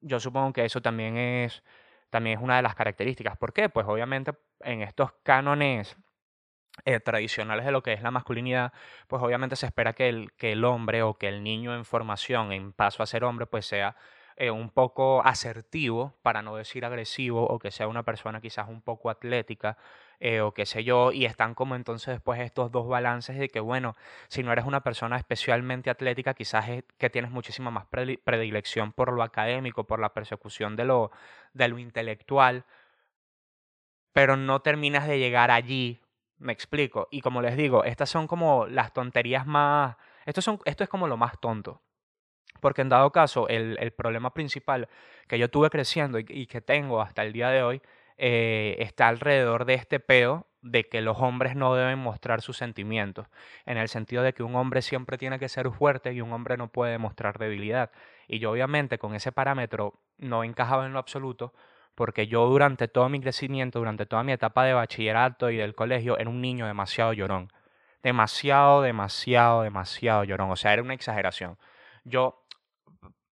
Yo 0.00 0.20
supongo 0.20 0.52
que 0.52 0.64
eso 0.64 0.80
también 0.80 1.16
es, 1.16 1.62
también 2.10 2.38
es 2.38 2.44
una 2.44 2.56
de 2.56 2.62
las 2.62 2.74
características. 2.74 3.36
¿Por 3.36 3.52
qué? 3.52 3.68
Pues 3.68 3.86
obviamente 3.86 4.32
en 4.60 4.82
estos 4.82 5.12
cánones 5.22 5.96
eh, 6.84 7.00
tradicionales 7.00 7.64
de 7.64 7.72
lo 7.72 7.82
que 7.82 7.92
es 7.92 8.02
la 8.02 8.10
masculinidad, 8.10 8.72
pues 9.08 9.22
obviamente 9.22 9.56
se 9.56 9.66
espera 9.66 9.92
que 9.94 10.08
el, 10.08 10.32
que 10.34 10.52
el 10.52 10.64
hombre 10.64 11.02
o 11.02 11.14
que 11.14 11.28
el 11.28 11.42
niño 11.42 11.74
en 11.74 11.84
formación, 11.84 12.52
en 12.52 12.72
paso 12.72 13.02
a 13.02 13.06
ser 13.06 13.24
hombre, 13.24 13.46
pues 13.46 13.66
sea 13.66 13.96
eh, 14.36 14.52
un 14.52 14.70
poco 14.70 15.20
asertivo, 15.24 16.16
para 16.22 16.42
no 16.42 16.54
decir 16.54 16.84
agresivo, 16.84 17.44
o 17.44 17.58
que 17.58 17.72
sea 17.72 17.88
una 17.88 18.04
persona 18.04 18.40
quizás 18.40 18.68
un 18.68 18.82
poco 18.82 19.10
atlética, 19.10 19.76
eh, 20.20 20.40
o 20.40 20.52
qué 20.52 20.66
sé 20.66 20.84
yo, 20.84 21.12
y 21.12 21.24
están 21.24 21.54
como 21.54 21.76
entonces 21.76 22.14
después 22.14 22.40
estos 22.40 22.70
dos 22.72 22.88
balances 22.88 23.38
de 23.38 23.48
que, 23.48 23.60
bueno, 23.60 23.96
si 24.28 24.42
no 24.42 24.52
eres 24.52 24.64
una 24.64 24.82
persona 24.82 25.16
especialmente 25.16 25.90
atlética, 25.90 26.34
quizás 26.34 26.68
es 26.68 26.84
que 26.98 27.10
tienes 27.10 27.30
muchísima 27.30 27.70
más 27.70 27.86
predilección 28.24 28.92
por 28.92 29.12
lo 29.12 29.22
académico, 29.22 29.84
por 29.84 30.00
la 30.00 30.12
persecución 30.14 30.76
de 30.76 30.84
lo, 30.84 31.10
de 31.54 31.68
lo 31.68 31.78
intelectual, 31.78 32.64
pero 34.12 34.36
no 34.36 34.60
terminas 34.60 35.06
de 35.06 35.18
llegar 35.18 35.50
allí 35.50 36.00
me 36.38 36.52
explico. 36.52 37.08
Y 37.10 37.20
como 37.20 37.42
les 37.42 37.56
digo, 37.56 37.84
estas 37.84 38.10
son 38.10 38.26
como 38.26 38.66
las 38.66 38.92
tonterías 38.92 39.46
más... 39.46 39.96
Esto, 40.24 40.42
son, 40.42 40.58
esto 40.64 40.84
es 40.84 40.90
como 40.90 41.08
lo 41.08 41.16
más 41.16 41.38
tonto. 41.40 41.82
Porque 42.60 42.82
en 42.82 42.88
dado 42.88 43.12
caso, 43.12 43.48
el, 43.48 43.76
el 43.80 43.92
problema 43.92 44.32
principal 44.34 44.88
que 45.26 45.38
yo 45.38 45.50
tuve 45.50 45.70
creciendo 45.70 46.18
y, 46.18 46.46
que 46.46 46.60
tengo 46.60 47.00
hasta 47.00 47.22
el 47.22 47.32
día 47.32 47.50
de 47.50 47.62
hoy 47.62 47.82
eh, 48.18 48.76
está 48.80 49.08
alrededor 49.08 49.64
de 49.64 49.74
este 49.74 50.00
peo 50.00 50.46
de 50.60 50.88
que 50.88 51.00
los 51.00 51.18
hombres 51.18 51.56
no 51.56 51.74
deben 51.74 51.98
mostrar 51.98 52.42
sus 52.42 52.56
sentimientos, 52.56 53.28
en 53.64 53.78
el 53.78 53.88
sentido 53.88 54.22
de 54.22 54.32
que 54.34 54.42
un 54.42 54.56
hombre 54.56 54.82
siempre 54.82 55.16
tiene 55.18 55.38
que 55.38 55.48
ser 55.48 55.70
fuerte 55.70 56.12
y 56.12 56.20
un 56.20 56.32
hombre 56.32 56.56
no 56.56 56.68
puede 56.68 56.98
mostrar 56.98 57.38
debilidad. 57.38 57.90
Y 58.26 58.40
yo 58.40 58.50
obviamente 58.50 58.98
con 58.98 59.14
ese 59.14 59.32
parámetro 59.32 59.94
no 60.18 60.44
encajaba 60.44 60.86
en 60.86 60.92
lo 60.92 60.98
absoluto, 60.98 61.54
porque 61.94 62.26
yo 62.26 62.46
durante 62.46 62.88
todo 62.88 63.08
mi 63.08 63.20
crecimiento, 63.20 63.78
durante 63.78 64.06
toda 64.06 64.22
mi 64.22 64.32
etapa 64.32 64.64
de 64.64 64.74
bachillerato 64.74 65.50
y 65.50 65.56
del 65.56 65.74
colegio, 65.74 66.18
era 66.18 66.30
un 66.30 66.40
niño 66.40 66.66
demasiado 66.66 67.12
llorón. 67.12 67.52
Demasiado, 68.02 68.82
demasiado, 68.82 69.62
demasiado 69.62 70.24
llorón. 70.24 70.50
O 70.50 70.56
sea, 70.56 70.72
era 70.72 70.82
una 70.82 70.94
exageración. 70.94 71.58
Yo, 72.04 72.44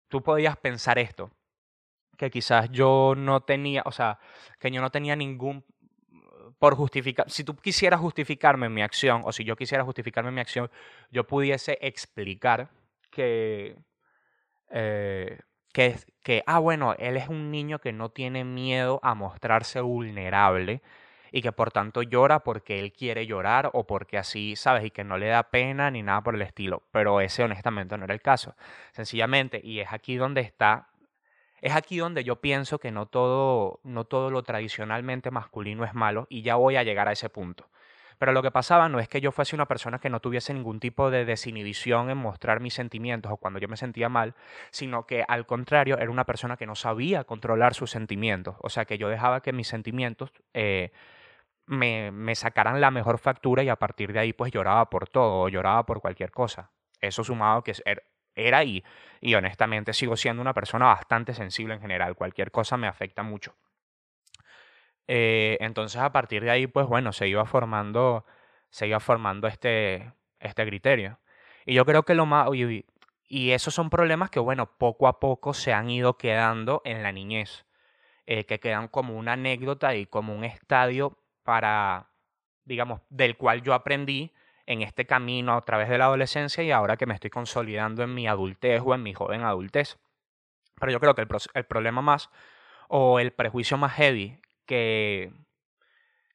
tú 0.09 0.23
podías 0.23 0.57
pensar 0.57 0.99
esto, 0.99 1.31
que 2.17 2.31
quizás 2.31 2.71
yo 2.71 3.15
no 3.17 3.41
tenía, 3.43 3.83
o 3.85 3.93
sea, 3.93 4.19
que 4.59 4.71
yo 4.71 4.81
no 4.81 4.91
tenía 4.91 5.17
ningún 5.17 5.65
por 6.59 6.77
justificar, 6.77 7.31
si 7.31 7.45
tú 7.45 7.57
quisieras 7.57 8.01
justificarme 8.01 8.69
mi 8.69 8.83
acción, 8.83 9.23
o 9.25 9.33
si 9.33 9.45
yo 9.45 9.57
quisiera 9.57 9.85
justificarme 9.85 10.31
mi 10.31 10.41
acción, 10.41 10.71
yo 11.11 11.27
pudiese 11.27 11.79
explicar 11.81 12.71
que, 13.11 13.77
eh, 14.71 15.41
que, 15.73 15.97
que, 16.23 16.43
ah, 16.47 16.59
bueno, 16.61 16.95
él 16.99 17.17
es 17.17 17.29
un 17.29 17.51
niño 17.51 17.81
que 17.81 17.93
no 17.93 18.11
tiene 18.11 18.45
miedo 18.45 19.01
a 19.03 19.15
mostrarse 19.15 19.81
vulnerable 19.81 20.83
y 21.33 21.43
que 21.43 21.51
por 21.51 21.73
tanto 21.73 22.03
llora 22.03 22.45
porque 22.45 22.79
él 22.79 22.93
quiere 22.93 23.27
llorar 23.27 23.69
o 23.73 23.87
porque 23.87 24.19
así, 24.19 24.55
¿sabes? 24.55 24.85
Y 24.85 24.91
que 24.93 25.03
no 25.03 25.19
le 25.19 25.27
da 25.27 25.51
pena 25.51 25.91
ni 25.91 26.01
nada 26.01 26.23
por 26.23 26.37
el 26.37 26.43
estilo. 26.43 26.85
Pero 26.93 27.21
ese 27.21 27.43
honestamente 27.43 27.99
no 27.99 28.05
era 28.05 28.15
el 28.15 28.23
caso. 28.23 28.55
Sencillamente, 28.93 29.61
y 29.63 29.81
es 29.81 29.93
aquí 29.93 30.15
donde 30.15 30.43
está, 30.43 30.91
es 31.65 31.75
aquí 31.75 31.97
donde 31.97 32.25
yo 32.25 32.43
pienso 32.43 32.79
que 32.79 32.91
no 32.91 33.07
todo, 33.07 33.81
no 33.85 34.05
todo 34.05 34.31
lo 34.31 34.43
tradicionalmente 34.43 35.31
masculino 35.31 35.83
es 35.87 35.95
malo 35.95 36.27
y 36.29 36.43
ya 36.43 36.57
voy 36.57 36.77
a 36.77 36.83
llegar 36.83 37.09
a 37.09 37.13
ese 37.13 37.31
punto. 37.31 37.71
Pero 38.19 38.33
lo 38.33 38.43
que 38.43 38.51
pasaba 38.51 38.91
no 38.91 39.01
es 39.01 39.09
que 39.09 39.23
yo 39.23 39.33
fuese 39.33 39.57
una 39.57 39.67
persona 39.67 39.99
que 39.99 40.11
no 40.11 40.21
tuviese 40.21 40.53
ningún 40.53 40.79
tipo 40.79 41.11
de 41.11 41.25
desinhibición 41.25 42.11
en 42.11 42.19
mostrar 42.19 42.61
mis 42.61 42.75
sentimientos 42.75 43.33
o 43.33 43.39
cuando 43.39 43.59
yo 43.61 43.69
me 43.69 43.79
sentía 43.79 44.11
mal, 44.11 44.35
sino 44.73 45.07
que 45.07 45.25
al 45.27 45.47
contrario 45.47 45.97
era 45.97 46.11
una 46.11 46.27
persona 46.27 46.59
que 46.59 46.67
no 46.67 46.75
sabía 46.75 47.25
controlar 47.25 47.73
sus 47.73 47.91
sentimientos. 47.91 48.57
O 48.61 48.69
sea 48.69 48.85
que 48.85 48.99
yo 48.99 49.09
dejaba 49.09 49.41
que 49.41 49.55
mis 49.55 49.67
sentimientos 49.67 50.33
eh, 50.53 50.93
me, 51.65 52.11
me 52.11 52.35
sacaran 52.35 52.83
la 52.83 52.91
mejor 52.91 53.17
factura 53.19 53.63
y 53.63 53.71
a 53.71 53.77
partir 53.77 54.13
de 54.13 54.19
ahí 54.19 54.35
pues 54.35 54.53
lloraba 54.53 54.91
por 54.91 55.09
todo 55.09 55.41
o 55.45 55.49
lloraba 55.49 55.87
por 55.87 56.03
cualquier 56.03 56.31
cosa. 56.31 56.73
Eso 57.01 57.25
sumado 57.25 57.65
que 57.65 57.73
er, 57.87 58.05
era 58.35 58.59
ahí 58.59 58.85
y 59.21 59.35
honestamente 59.35 59.93
sigo 59.93 60.17
siendo 60.17 60.43
una 60.43 60.53
persona 60.53 60.87
bastante 60.87 61.35
sensible 61.35 61.75
en 61.75 61.81
general. 61.81 62.15
Cualquier 62.15 62.51
cosa 62.51 62.77
me 62.77 62.87
afecta 62.87 63.23
mucho. 63.23 63.55
Eh, 65.07 65.57
entonces 65.61 66.01
a 66.01 66.13
partir 66.13 66.45
de 66.45 66.51
ahí, 66.51 66.67
pues 66.67 66.87
bueno, 66.87 67.13
se 67.13 67.29
iba 67.29 67.45
formando, 67.47 68.27
se 68.71 68.87
iba 68.87 69.01
formando 69.01 69.49
este, 69.49 70.13
este 70.41 70.67
criterio. 70.67 71.19
Y 71.65 71.75
yo 71.75 71.85
creo 71.87 72.03
que 72.03 72.15
lo 72.15 72.27
más... 72.27 72.49
Y, 72.55 72.85
y 73.27 73.51
esos 73.53 73.75
son 73.75 73.89
problemas 73.89 74.31
que, 74.31 74.41
bueno, 74.41 74.77
poco 74.77 75.09
a 75.09 75.19
poco 75.21 75.55
se 75.55 75.73
han 75.73 75.89
ido 75.89 76.19
quedando 76.19 76.83
en 76.85 77.03
la 77.03 77.11
niñez, 77.11 77.65
eh, 78.27 78.45
que 78.45 78.61
quedan 78.61 78.89
como 78.89 79.17
una 79.17 79.33
anécdota 79.33 79.95
y 79.95 80.05
como 80.05 80.35
un 80.35 80.45
estadio 80.45 81.19
para, 81.43 82.11
digamos, 82.65 83.01
del 83.09 83.39
cual 83.39 83.63
yo 83.63 83.73
aprendí 83.73 84.34
en 84.67 84.83
este 84.83 85.07
camino 85.07 85.55
a 85.55 85.65
través 85.65 85.89
de 85.89 85.99
la 85.99 86.07
adolescencia 86.07 86.63
y 86.63 86.71
ahora 86.71 86.97
que 86.97 87.07
me 87.07 87.15
estoy 87.15 87.31
consolidando 87.31 88.03
en 88.03 88.15
mi 88.15 88.27
adultez 88.27 88.83
o 88.85 88.95
en 88.95 89.03
mi 89.03 89.15
joven 89.15 89.43
adultez. 89.43 89.99
Pero 90.81 90.93
yo 90.93 91.01
creo 91.01 91.15
que 91.15 91.27
el, 91.55 91.65
problema 91.65 92.03
más 92.03 92.31
o 92.89 93.21
el 93.21 93.33
prejuicio 93.33 93.77
más 93.77 93.93
heavy 93.93 94.41
que, 94.67 95.33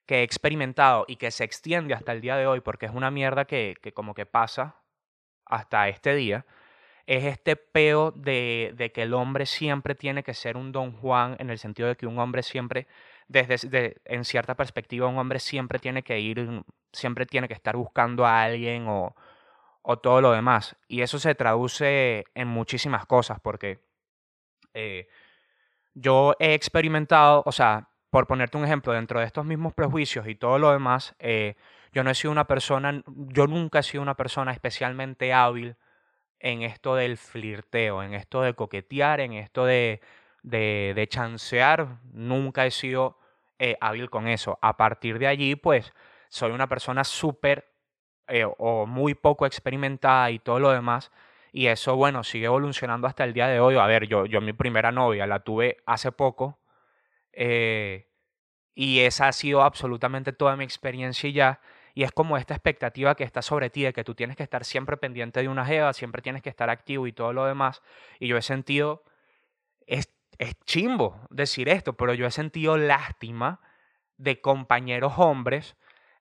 que 0.05 0.19
he 0.19 0.23
experimentado 0.23 1.05
y 1.07 1.17
que 1.17 1.31
se 1.31 1.43
extiende 1.43 1.93
hasta 1.93 2.11
el 2.11 2.21
día 2.21 2.37
de 2.37 2.47
hoy, 2.47 2.61
porque 2.61 2.85
es 2.85 2.93
una 2.93 3.11
mierda 3.11 3.45
que, 3.45 3.75
que 3.81 3.93
como 3.93 4.13
que 4.13 4.25
pasa 4.25 4.75
hasta 5.45 5.89
este 5.89 6.15
día, 6.15 6.45
es 7.05 7.25
este 7.25 7.55
peo 7.55 8.11
de, 8.11 8.71
de, 8.77 8.91
que 8.91 9.01
el 9.01 9.15
hombre 9.15 9.47
siempre 9.47 9.95
tiene 9.95 10.21
que 10.21 10.35
ser 10.35 10.55
un 10.57 10.71
don 10.71 10.91
Juan, 10.91 11.35
en 11.39 11.49
el 11.49 11.57
sentido 11.57 11.87
de 11.87 11.95
que 11.95 12.05
un 12.05 12.19
hombre 12.19 12.43
siempre, 12.43 12.87
desde 13.27 13.97
en 14.05 14.25
cierta 14.25 14.55
perspectiva, 14.55 15.07
un 15.07 15.17
hombre 15.17 15.39
siempre 15.39 15.79
tiene 15.79 16.03
que 16.03 16.19
ir, 16.19 16.63
siempre 16.91 17.25
tiene 17.25 17.47
que 17.47 17.53
estar 17.53 17.75
buscando 17.75 18.25
a 18.25 18.43
alguien 18.43 18.87
o, 18.87 19.15
o 19.81 19.97
todo 19.97 20.21
lo 20.21 20.31
demás. 20.31 20.75
Y 20.87 21.01
eso 21.01 21.19
se 21.19 21.35
traduce 21.35 22.25
en 22.35 22.47
muchísimas 22.47 23.05
cosas, 23.05 23.39
porque 23.39 23.79
eh, 24.73 25.07
yo 25.93 26.35
he 26.39 26.53
experimentado, 26.53 27.43
o 27.45 27.51
sea, 27.51 27.89
por 28.09 28.27
ponerte 28.27 28.57
un 28.57 28.65
ejemplo, 28.65 28.93
dentro 28.93 29.19
de 29.19 29.25
estos 29.25 29.45
mismos 29.45 29.73
prejuicios 29.73 30.27
y 30.27 30.35
todo 30.35 30.57
lo 30.57 30.71
demás, 30.71 31.15
eh, 31.19 31.55
yo 31.91 32.03
no 32.03 32.11
he 32.11 32.15
sido 32.15 32.31
una 32.31 32.45
persona, 32.47 33.03
yo 33.07 33.47
nunca 33.47 33.79
he 33.79 33.83
sido 33.83 34.01
una 34.01 34.15
persona 34.15 34.51
especialmente 34.51 35.33
hábil 35.33 35.75
en 36.39 36.61
esto 36.61 36.95
del 36.95 37.17
flirteo, 37.17 38.03
en 38.03 38.13
esto 38.13 38.41
de 38.41 38.53
coquetear, 38.53 39.19
en 39.19 39.33
esto 39.33 39.65
de, 39.65 40.01
de, 40.43 41.07
chancear, 41.09 41.97
nunca 42.13 42.65
he 42.65 42.71
sido 42.71 43.17
eh, 43.59 43.77
hábil 43.81 44.09
con 44.09 44.27
eso. 44.27 44.57
A 44.61 44.77
partir 44.77 45.19
de 45.19 45.27
allí, 45.27 45.55
pues, 45.55 45.93
soy 46.29 46.51
una 46.51 46.67
persona 46.67 47.03
súper 47.03 47.73
o 48.57 48.85
muy 48.85 49.15
poco 49.15 49.45
experimentada 49.45 50.29
y 50.31 50.39
todo 50.39 50.59
lo 50.59 50.71
demás, 50.71 51.11
y 51.51 51.67
eso, 51.67 51.95
bueno, 51.95 52.23
sigue 52.23 52.45
evolucionando 52.45 53.07
hasta 53.07 53.23
el 53.23 53.33
día 53.33 53.47
de 53.47 53.59
hoy. 53.59 53.75
A 53.75 53.85
ver, 53.87 54.07
yo, 54.07 54.25
yo 54.25 54.41
mi 54.41 54.53
primera 54.53 54.91
novia 54.91 55.25
la 55.25 55.39
tuve 55.39 55.77
hace 55.85 56.11
poco. 56.11 56.59
Eh, 57.33 58.07
y 58.75 58.99
esa 59.01 59.27
ha 59.27 59.33
sido 59.33 59.63
absolutamente 59.63 60.31
toda 60.31 60.55
mi 60.55 60.63
experiencia 60.63 61.29
y 61.29 61.33
ya. 61.33 61.59
Y 61.95 62.03
es 62.03 62.11
como 62.11 62.37
esta 62.37 62.53
expectativa 62.53 63.15
que 63.15 63.23
está 63.23 63.41
sobre 63.41 63.69
ti, 63.69 63.83
de 63.83 63.93
que 63.93 64.03
tú 64.03 64.15
tienes 64.15 64.37
que 64.37 64.43
estar 64.43 64.63
siempre 64.63 64.95
pendiente 64.97 65.41
de 65.41 65.47
una 65.47 65.65
jeva, 65.65 65.91
siempre 65.93 66.21
tienes 66.21 66.41
que 66.43 66.49
estar 66.49 66.69
activo 66.69 67.07
y 67.07 67.13
todo 67.13 67.33
lo 67.33 67.45
demás. 67.45 67.81
Y 68.19 68.27
yo 68.27 68.37
he 68.37 68.41
sentido, 68.41 69.03
es, 69.87 70.13
es 70.37 70.53
chimbo 70.65 71.19
decir 71.29 71.67
esto, 71.67 71.93
pero 71.93 72.13
yo 72.13 72.27
he 72.27 72.31
sentido 72.31 72.77
lástima 72.77 73.59
de 74.17 74.39
compañeros 74.39 75.13
hombres 75.17 75.75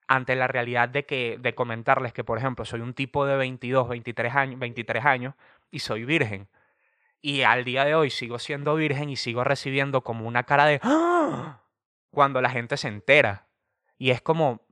ante 0.08 0.34
la 0.34 0.48
realidad 0.48 0.88
de 0.88 1.04
que 1.04 1.38
de 1.38 1.54
comentarles 1.54 2.12
que, 2.12 2.24
por 2.24 2.38
ejemplo, 2.38 2.64
soy 2.64 2.80
un 2.80 2.94
tipo 2.94 3.26
de 3.26 3.36
22, 3.36 3.88
23 3.88 4.34
años, 4.34 4.58
23 4.58 5.04
años 5.04 5.34
y 5.70 5.80
soy 5.80 6.04
virgen. 6.04 6.48
Y 7.20 7.42
al 7.42 7.64
día 7.64 7.84
de 7.84 7.94
hoy 7.94 8.10
sigo 8.10 8.38
siendo 8.38 8.74
virgen 8.74 9.10
y 9.10 9.16
sigo 9.16 9.44
recibiendo 9.44 10.02
como 10.02 10.26
una 10.26 10.44
cara 10.44 10.66
de 10.66 10.80
¡Ah! 10.82 11.60
cuando 12.10 12.40
la 12.40 12.50
gente 12.50 12.76
se 12.76 12.88
entera. 12.88 13.46
Y 13.98 14.10
es 14.10 14.22
como 14.22 14.62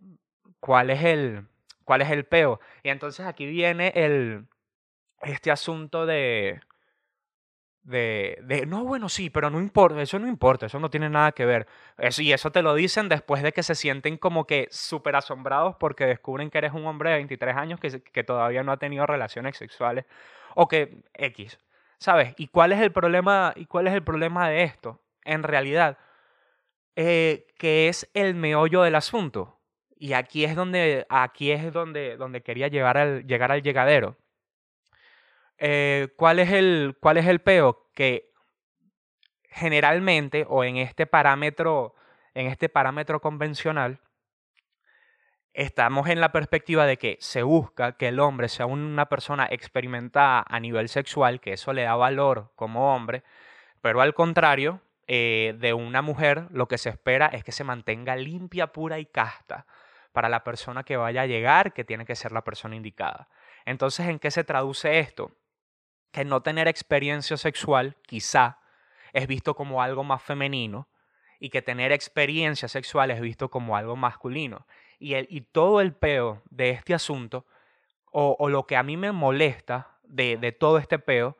¿cuál 0.60 0.90
es 0.90 1.04
el 1.04 1.46
cuál 1.84 2.02
es 2.02 2.10
el 2.10 2.24
peo? 2.24 2.60
Y 2.82 2.88
entonces 2.88 3.26
aquí 3.26 3.46
viene 3.46 3.92
el 3.94 4.46
este 5.22 5.50
asunto 5.50 6.06
de 6.06 6.60
de, 7.86 8.38
de, 8.42 8.66
no, 8.66 8.84
bueno, 8.84 9.08
sí, 9.08 9.30
pero 9.30 9.48
no 9.48 9.60
importa, 9.60 10.02
eso 10.02 10.18
no 10.18 10.26
importa, 10.26 10.66
eso 10.66 10.80
no 10.80 10.90
tiene 10.90 11.08
nada 11.08 11.30
que 11.30 11.46
ver. 11.46 11.68
Eso, 11.98 12.20
y 12.20 12.32
eso 12.32 12.50
te 12.50 12.60
lo 12.60 12.74
dicen 12.74 13.08
después 13.08 13.44
de 13.44 13.52
que 13.52 13.62
se 13.62 13.76
sienten 13.76 14.16
como 14.18 14.44
que 14.44 14.66
súper 14.72 15.14
asombrados 15.14 15.76
porque 15.76 16.04
descubren 16.04 16.50
que 16.50 16.58
eres 16.58 16.72
un 16.72 16.84
hombre 16.86 17.10
de 17.10 17.16
23 17.16 17.56
años 17.56 17.78
que, 17.78 18.02
que 18.02 18.24
todavía 18.24 18.64
no 18.64 18.72
ha 18.72 18.76
tenido 18.78 19.06
relaciones 19.06 19.56
sexuales 19.56 20.04
o 20.56 20.66
que 20.66 21.04
X, 21.14 21.60
¿sabes? 21.98 22.34
¿Y 22.38 22.48
cuál 22.48 22.72
es 22.72 22.80
el 22.80 22.90
problema, 22.90 23.52
y 23.54 23.66
cuál 23.66 23.86
es 23.86 23.94
el 23.94 24.02
problema 24.02 24.48
de 24.48 24.64
esto? 24.64 25.00
En 25.24 25.44
realidad, 25.44 25.96
eh, 26.96 27.46
que 27.56 27.88
es 27.88 28.10
el 28.14 28.34
meollo 28.34 28.82
del 28.82 28.96
asunto. 28.96 29.60
Y 29.96 30.14
aquí 30.14 30.44
es 30.44 30.56
donde, 30.56 31.06
aquí 31.08 31.52
es 31.52 31.72
donde, 31.72 32.16
donde 32.16 32.42
quería 32.42 32.66
llegar 32.68 32.98
al, 32.98 33.26
llegar 33.26 33.52
al 33.52 33.62
llegadero 33.62 34.16
eh, 35.58 36.08
¿cuál, 36.16 36.38
es 36.38 36.50
el, 36.52 36.96
¿Cuál 37.00 37.16
es 37.16 37.26
el 37.26 37.40
peo? 37.40 37.88
Que 37.94 38.32
generalmente, 39.50 40.46
o 40.48 40.64
en 40.64 40.76
este 40.76 41.06
parámetro, 41.06 41.94
en 42.34 42.46
este 42.46 42.68
parámetro 42.68 43.20
convencional, 43.20 44.00
estamos 45.54 46.08
en 46.08 46.20
la 46.20 46.32
perspectiva 46.32 46.84
de 46.84 46.98
que 46.98 47.16
se 47.20 47.42
busca 47.42 47.96
que 47.96 48.08
el 48.08 48.20
hombre 48.20 48.48
sea 48.48 48.66
una 48.66 49.06
persona 49.08 49.48
experimentada 49.50 50.44
a 50.46 50.60
nivel 50.60 50.90
sexual, 50.90 51.40
que 51.40 51.54
eso 51.54 51.72
le 51.72 51.84
da 51.84 51.96
valor 51.96 52.52
como 52.54 52.94
hombre, 52.94 53.24
pero 53.80 54.02
al 54.02 54.12
contrario, 54.12 54.82
eh, 55.08 55.54
de 55.58 55.72
una 55.72 56.02
mujer 56.02 56.48
lo 56.50 56.66
que 56.66 56.78
se 56.78 56.90
espera 56.90 57.28
es 57.28 57.44
que 57.44 57.52
se 57.52 57.64
mantenga 57.64 58.16
limpia, 58.16 58.66
pura 58.66 58.98
y 58.98 59.06
casta 59.06 59.64
para 60.12 60.28
la 60.28 60.42
persona 60.44 60.82
que 60.82 60.96
vaya 60.96 61.22
a 61.22 61.26
llegar, 61.26 61.72
que 61.72 61.84
tiene 61.84 62.04
que 62.04 62.16
ser 62.16 62.32
la 62.32 62.42
persona 62.42 62.74
indicada. 62.74 63.28
Entonces, 63.64 64.08
¿en 64.08 64.18
qué 64.18 64.30
se 64.30 64.44
traduce 64.44 64.98
esto? 64.98 65.30
Que 66.16 66.24
no 66.24 66.40
tener 66.40 66.66
experiencia 66.66 67.36
sexual 67.36 67.94
quizá 68.06 68.58
es 69.12 69.26
visto 69.26 69.54
como 69.54 69.82
algo 69.82 70.02
más 70.02 70.22
femenino 70.22 70.88
y 71.38 71.50
que 71.50 71.60
tener 71.60 71.92
experiencia 71.92 72.68
sexual 72.68 73.10
es 73.10 73.20
visto 73.20 73.50
como 73.50 73.76
algo 73.76 73.96
masculino. 73.96 74.66
Y, 74.98 75.12
el, 75.12 75.26
y 75.28 75.42
todo 75.42 75.82
el 75.82 75.92
peo 75.92 76.40
de 76.48 76.70
este 76.70 76.94
asunto, 76.94 77.44
o, 78.12 78.48
lo 78.48 78.66
que 78.66 78.76
a 78.78 78.82
mí 78.82 78.96
me 78.96 79.12
molesta 79.12 79.98
de, 80.04 80.38
de, 80.38 80.52
todo 80.52 80.78
este 80.78 80.98
peo, 80.98 81.36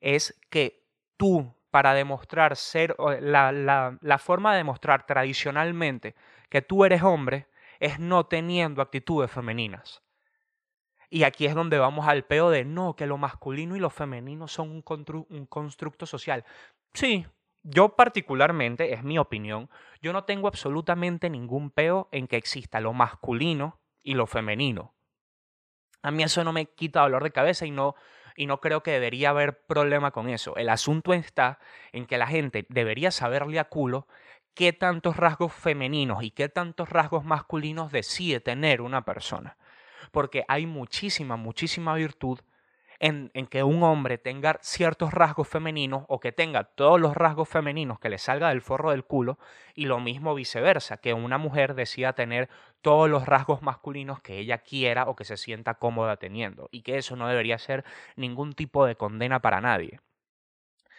es 0.00 0.36
que 0.50 0.82
tú, 1.16 1.54
para 1.70 1.94
demostrar 1.94 2.56
ser, 2.56 2.96
la, 3.20 3.52
la, 3.52 3.98
la 4.00 4.18
forma 4.18 4.50
de 4.50 4.58
demostrar 4.58 5.06
tradicionalmente 5.06 6.16
que 6.48 6.60
tú 6.60 6.84
eres 6.84 7.04
hombre, 7.04 7.46
es 7.78 8.00
no 8.00 8.26
teniendo 8.26 8.82
actitudes 8.82 9.30
femeninas. 9.30 10.02
Y 11.10 11.22
aquí 11.22 11.46
es 11.46 11.54
donde 11.54 11.78
vamos 11.78 12.06
al 12.06 12.24
peo 12.24 12.50
de 12.50 12.64
no, 12.64 12.94
que 12.94 13.06
lo 13.06 13.16
masculino 13.16 13.76
y 13.76 13.80
lo 13.80 13.90
femenino 13.90 14.46
son 14.46 14.70
un, 14.70 15.26
un 15.30 15.46
constructo 15.46 16.04
social. 16.04 16.44
Sí, 16.92 17.26
yo 17.62 17.96
particularmente, 17.96 18.92
es 18.92 19.02
mi 19.02 19.18
opinión, 19.18 19.70
yo 20.00 20.12
no 20.12 20.24
tengo 20.24 20.48
absolutamente 20.48 21.30
ningún 21.30 21.70
peo 21.70 22.08
en 22.12 22.26
que 22.26 22.36
exista 22.36 22.80
lo 22.80 22.92
masculino 22.92 23.80
y 24.02 24.14
lo 24.14 24.26
femenino. 24.26 24.94
A 26.02 26.10
mí 26.10 26.22
eso 26.22 26.44
no 26.44 26.52
me 26.52 26.66
quita 26.66 27.02
dolor 27.02 27.24
de 27.24 27.32
cabeza 27.32 27.66
y 27.66 27.70
no, 27.70 27.94
y 28.36 28.46
no 28.46 28.60
creo 28.60 28.82
que 28.82 28.92
debería 28.92 29.30
haber 29.30 29.66
problema 29.66 30.12
con 30.12 30.28
eso. 30.28 30.56
El 30.56 30.68
asunto 30.68 31.12
está 31.12 31.58
en 31.92 32.06
que 32.06 32.18
la 32.18 32.26
gente 32.26 32.66
debería 32.68 33.10
saberle 33.10 33.58
a 33.58 33.64
culo 33.64 34.06
qué 34.54 34.72
tantos 34.72 35.16
rasgos 35.16 35.52
femeninos 35.52 36.22
y 36.22 36.30
qué 36.30 36.48
tantos 36.48 36.88
rasgos 36.88 37.24
masculinos 37.24 37.92
decide 37.92 38.40
tener 38.40 38.80
una 38.80 39.04
persona 39.04 39.56
porque 40.10 40.44
hay 40.48 40.66
muchísima, 40.66 41.36
muchísima 41.36 41.94
virtud 41.94 42.40
en, 43.00 43.30
en, 43.34 43.46
que 43.46 43.62
un 43.62 43.82
hombre 43.82 44.18
tenga 44.18 44.58
ciertos 44.60 45.12
rasgos 45.12 45.48
femeninos 45.48 46.04
o 46.08 46.18
que 46.18 46.32
tenga 46.32 46.64
todos 46.64 47.00
los 47.00 47.16
rasgos 47.16 47.48
femeninos 47.48 48.00
que 48.00 48.08
le 48.08 48.18
salga 48.18 48.48
del 48.48 48.60
forro 48.60 48.90
del 48.90 49.04
culo 49.04 49.38
y 49.74 49.86
lo 49.86 50.00
mismo 50.00 50.34
viceversa, 50.34 50.96
que 50.96 51.14
una 51.14 51.38
mujer 51.38 51.74
decida 51.74 52.14
tener 52.14 52.48
todos 52.80 53.08
los 53.08 53.26
rasgos 53.26 53.62
masculinos 53.62 54.20
que 54.20 54.38
ella 54.38 54.58
quiera 54.58 55.04
o 55.04 55.14
que 55.14 55.24
se 55.24 55.36
sienta 55.36 55.74
cómoda 55.74 56.16
teniendo 56.16 56.68
y 56.72 56.82
que 56.82 56.98
eso 56.98 57.14
no 57.16 57.28
debería 57.28 57.58
ser 57.58 57.84
ningún 58.16 58.52
tipo 58.52 58.84
de 58.84 58.96
condena 58.96 59.40
para 59.40 59.60
nadie. 59.60 60.00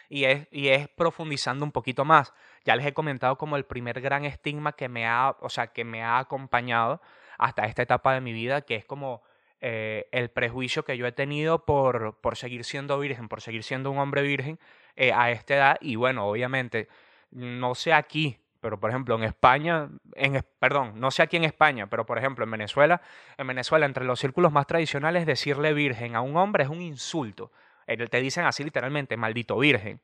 Y 0.10 0.24
es, 0.26 0.48
y 0.52 0.70
es 0.70 0.88
profundizando 0.90 1.64
un 1.64 1.72
poquito 1.72 2.04
más. 2.04 2.34
Ya 2.66 2.76
les 2.76 2.86
he 2.86 2.94
comentado 2.94 3.38
como 3.38 3.58
el 3.58 3.66
primer 3.66 4.02
gran 4.02 4.26
estigma 4.26 4.72
que 4.72 4.90
me 4.90 5.06
ha, 5.06 5.36
o 5.40 5.50
sea, 5.50 5.68
que 5.68 5.84
me 5.84 6.04
ha 6.04 6.18
acompañado 6.18 7.00
hasta 7.40 7.66
esta 7.66 7.82
etapa 7.82 8.14
de 8.14 8.22
mi 8.22 8.34
vida, 8.34 8.62
que 8.62 8.76
es 8.76 8.86
como 8.86 9.24
eh, 9.62 10.08
el 10.12 10.30
prejuicio 10.30 10.86
que 10.86 10.98
yo 10.98 11.08
he 11.08 11.12
tenido 11.12 11.66
por, 11.66 12.20
por 12.22 12.38
seguir 12.38 12.64
siendo 12.64 13.00
virgen, 13.00 13.28
por 13.28 13.42
seguir 13.42 13.64
siendo 13.64 13.92
un 13.92 13.98
hombre 13.98 14.22
virgen 14.22 14.60
eh, 14.96 15.12
a 15.14 15.32
esta 15.32 15.56
edad. 15.56 15.78
Y 15.82 15.96
bueno, 15.96 16.28
obviamente, 16.28 16.88
no 17.32 17.76
sé 17.76 17.94
aquí, 17.94 18.38
pero 18.62 18.80
por 18.80 18.90
ejemplo 18.90 19.16
en 19.16 19.24
España, 19.24 19.90
en, 20.16 20.44
perdón, 20.60 20.94
no 21.00 21.12
sé 21.12 21.24
aquí 21.24 21.38
en 21.38 21.46
España, 21.46 21.88
pero 21.88 22.06
por 22.06 22.18
ejemplo 22.18 22.44
en 22.44 22.52
Venezuela, 22.52 23.02
en 23.38 23.48
Venezuela 23.48 23.86
entre 23.86 24.06
los 24.06 24.20
círculos 24.20 24.52
más 24.52 24.68
tradicionales 24.68 25.26
decirle 25.26 25.74
virgen 25.74 26.16
a 26.16 26.22
un 26.22 26.38
hombre 26.38 26.64
es 26.64 26.70
un 26.70 26.82
insulto. 26.82 27.52
Te 27.86 28.22
dicen 28.22 28.46
así 28.46 28.64
literalmente, 28.64 29.18
maldito 29.18 29.58
virgen. 29.58 30.00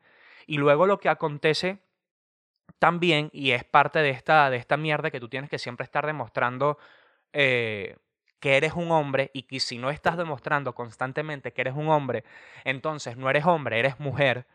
Y 0.47 0.57
luego 0.57 0.87
lo 0.87 0.99
que 0.99 1.09
acontece 1.09 1.79
también, 2.79 3.29
y 3.31 3.51
es 3.51 3.63
parte 3.63 3.99
de 3.99 4.09
esta, 4.09 4.49
de 4.49 4.57
esta 4.57 4.75
mierda 4.75 5.11
que 5.11 5.19
tú 5.19 5.29
tienes 5.29 5.49
que 5.49 5.59
siempre 5.59 5.83
estar 5.83 6.05
demostrando 6.05 6.77
eh, 7.35 7.97
que 8.39 8.57
eres 8.57 8.73
un 8.73 8.91
hombre 8.91 9.29
y 9.33 9.43
que 9.43 9.59
si 9.59 9.77
no 9.77 9.89
estás 9.89 10.17
demostrando 10.17 10.73
constantemente 10.73 11.53
que 11.53 11.61
eres 11.61 11.75
un 11.75 11.89
hombre, 11.89 12.23
entonces 12.63 13.17
no 13.17 13.29
eres 13.29 13.45
hombre, 13.45 13.77
eres 13.77 13.99
mujer, 13.99 14.47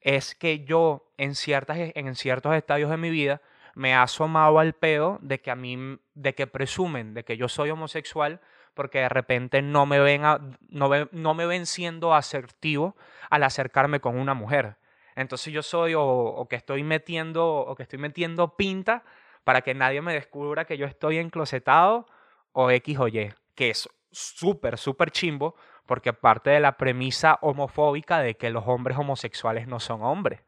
es 0.00 0.34
que 0.34 0.64
yo 0.64 1.12
en, 1.16 1.34
ciertas, 1.34 1.78
en 1.78 2.14
ciertos 2.14 2.54
estadios 2.54 2.90
de 2.90 2.96
mi 2.96 3.10
vida 3.10 3.40
me 3.74 3.94
ha 3.94 4.02
asomado 4.02 4.58
al 4.58 4.74
peo 4.74 5.18
de 5.22 5.40
que 5.40 5.50
a 5.50 5.54
mí, 5.54 5.98
de 6.14 6.34
que 6.34 6.46
presumen 6.46 7.14
de 7.14 7.24
que 7.24 7.36
yo 7.36 7.48
soy 7.48 7.70
homosexual 7.70 8.40
porque 8.74 8.98
de 8.98 9.08
repente 9.08 9.62
no 9.62 9.86
me 9.86 10.00
ven, 10.00 10.22
no, 10.22 10.90
no 11.10 11.34
me 11.34 11.46
ven 11.46 11.66
siendo 11.66 12.14
asertivo 12.14 12.96
al 13.30 13.44
acercarme 13.44 14.00
con 14.00 14.18
una 14.18 14.34
mujer. 14.34 14.76
Entonces 15.16 15.52
yo 15.52 15.62
soy 15.62 15.94
o, 15.96 16.46
que 16.48 16.56
estoy 16.56 16.84
metiendo 16.84 17.44
o 17.44 17.74
que 17.74 17.82
estoy 17.82 17.98
metiendo 17.98 18.56
pinta 18.56 19.02
para 19.48 19.62
que 19.62 19.72
nadie 19.72 20.02
me 20.02 20.12
descubra 20.12 20.66
que 20.66 20.76
yo 20.76 20.84
estoy 20.84 21.16
enclosetado 21.16 22.06
o 22.52 22.70
X 22.70 22.98
o 22.98 23.08
Y, 23.08 23.32
que 23.54 23.70
es 23.70 23.88
súper, 24.10 24.76
súper 24.76 25.10
chimbo 25.10 25.56
porque 25.86 26.12
parte 26.12 26.50
de 26.50 26.60
la 26.60 26.76
premisa 26.76 27.38
homofóbica 27.40 28.18
de 28.18 28.36
que 28.36 28.50
los 28.50 28.64
hombres 28.66 28.98
homosexuales 28.98 29.66
no 29.66 29.80
son 29.80 30.02
hombres, 30.02 30.42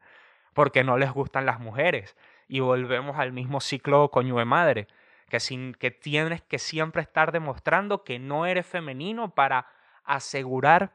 porque 0.53 0.83
no 0.83 0.99
les 0.99 1.11
gustan 1.11 1.47
las 1.47 1.59
mujeres. 1.59 2.15
Y 2.47 2.59
volvemos 2.59 3.17
al 3.17 3.31
mismo 3.31 3.59
ciclo 3.59 4.11
coño 4.11 4.35
madre, 4.45 4.87
que, 5.29 5.39
sin, 5.39 5.73
que 5.73 5.89
tienes 5.89 6.43
que 6.43 6.59
siempre 6.59 7.01
estar 7.01 7.31
demostrando 7.31 8.03
que 8.03 8.19
no 8.19 8.45
eres 8.45 8.67
femenino 8.67 9.33
para 9.33 9.65
asegurar 10.03 10.93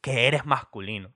que 0.00 0.28
eres 0.28 0.46
masculino. 0.46 1.12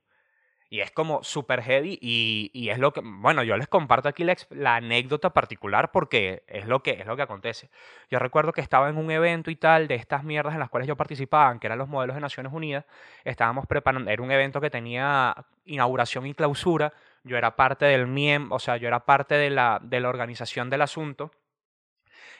Y 0.73 0.81
es 0.81 0.89
como 0.89 1.23
súper 1.23 1.61
heavy 1.61 1.99
y, 2.01 2.69
es 2.71 2.79
lo 2.79 2.93
que, 2.93 3.01
bueno, 3.03 3.43
yo 3.43 3.55
les 3.57 3.67
comparto 3.67 4.09
aquí 4.09 4.23
la, 4.23 4.75
anécdota 4.75 5.29
particular 5.29 5.91
porque 5.91 6.41
es 6.47 6.65
lo, 6.65 6.81
que, 6.81 6.93
es 6.93 7.05
lo 7.05 7.15
que 7.15 7.21
acontece. 7.21 7.69
Yo 8.09 8.17
recuerdo 8.17 8.53
que 8.53 8.61
estaba 8.61 8.89
en 8.89 8.97
un 8.97 9.11
evento 9.11 9.51
y 9.51 9.55
tal 9.55 9.87
de 9.87 9.93
estas 9.93 10.23
mierdas 10.23 10.55
en 10.55 10.59
las 10.59 10.71
cuales 10.71 10.87
yo 10.87 10.95
participaba, 10.95 11.59
que 11.59 11.67
eran 11.67 11.77
los 11.77 11.89
modelos 11.89 12.15
de 12.15 12.21
Naciones 12.21 12.51
Unidas. 12.51 12.85
Estábamos 13.23 13.67
preparando, 13.67 14.09
era 14.09 14.23
un 14.23 14.31
evento 14.31 14.59
que 14.59 14.71
tenía 14.71 15.35
inauguración 15.65 16.25
y 16.25 16.33
clausura. 16.33 16.91
Yo 17.23 17.37
era 17.37 17.55
parte 17.55 17.85
del 17.85 18.07
MIEM, 18.07 18.51
o 18.51 18.57
sea, 18.57 18.77
yo 18.77 18.87
era 18.87 19.05
parte 19.05 19.35
de 19.35 19.51
la, 19.51 19.79
de 19.79 19.99
la 19.99 20.09
organización 20.09 20.71
del 20.71 20.81
asunto. 20.81 21.29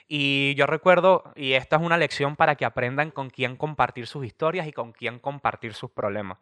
Y 0.08 0.56
yo 0.56 0.66
recuerdo, 0.66 1.32
y 1.36 1.52
esta 1.52 1.76
es 1.76 1.82
una 1.82 1.98
lección 1.98 2.34
para 2.34 2.56
que 2.56 2.64
aprendan 2.64 3.12
con 3.12 3.30
quién 3.30 3.54
compartir 3.54 4.08
sus 4.08 4.26
historias 4.26 4.66
y 4.66 4.72
con 4.72 4.90
quién 4.90 5.20
compartir 5.20 5.72
sus 5.72 5.92
problemas. 5.92 6.38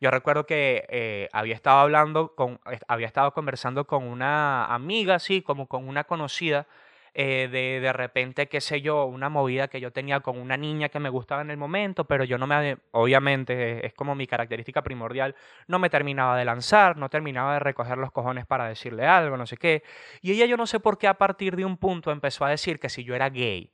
Yo 0.00 0.10
recuerdo 0.10 0.46
que 0.46 0.86
eh, 0.88 1.28
había 1.32 1.54
estado 1.54 1.80
hablando 1.80 2.34
con, 2.34 2.58
había 2.88 3.06
estado 3.06 3.32
conversando 3.34 3.86
con 3.86 4.04
una 4.04 4.64
amiga, 4.64 5.16
así 5.16 5.42
como 5.42 5.66
con 5.66 5.86
una 5.86 6.04
conocida, 6.04 6.66
eh, 7.12 7.48
de 7.50 7.80
de 7.80 7.92
repente, 7.92 8.48
qué 8.48 8.62
sé 8.62 8.80
yo, 8.80 9.04
una 9.04 9.28
movida 9.28 9.68
que 9.68 9.78
yo 9.78 9.92
tenía 9.92 10.20
con 10.20 10.38
una 10.38 10.56
niña 10.56 10.88
que 10.88 11.00
me 11.00 11.10
gustaba 11.10 11.42
en 11.42 11.50
el 11.50 11.58
momento, 11.58 12.04
pero 12.04 12.24
yo 12.24 12.38
no 12.38 12.46
me, 12.46 12.78
obviamente, 12.92 13.84
es 13.86 13.92
como 13.92 14.14
mi 14.14 14.26
característica 14.26 14.80
primordial, 14.82 15.34
no 15.66 15.78
me 15.78 15.90
terminaba 15.90 16.38
de 16.38 16.46
lanzar, 16.46 16.96
no 16.96 17.10
terminaba 17.10 17.54
de 17.54 17.60
recoger 17.60 17.98
los 17.98 18.10
cojones 18.10 18.46
para 18.46 18.68
decirle 18.68 19.06
algo, 19.06 19.36
no 19.36 19.46
sé 19.46 19.58
qué. 19.58 19.82
Y 20.22 20.32
ella 20.32 20.46
yo 20.46 20.56
no 20.56 20.66
sé 20.66 20.80
por 20.80 20.96
qué 20.96 21.08
a 21.08 21.14
partir 21.14 21.56
de 21.56 21.66
un 21.66 21.76
punto 21.76 22.10
empezó 22.10 22.46
a 22.46 22.50
decir 22.50 22.78
que 22.80 22.88
si 22.88 23.04
yo 23.04 23.14
era 23.14 23.28
gay 23.28 23.70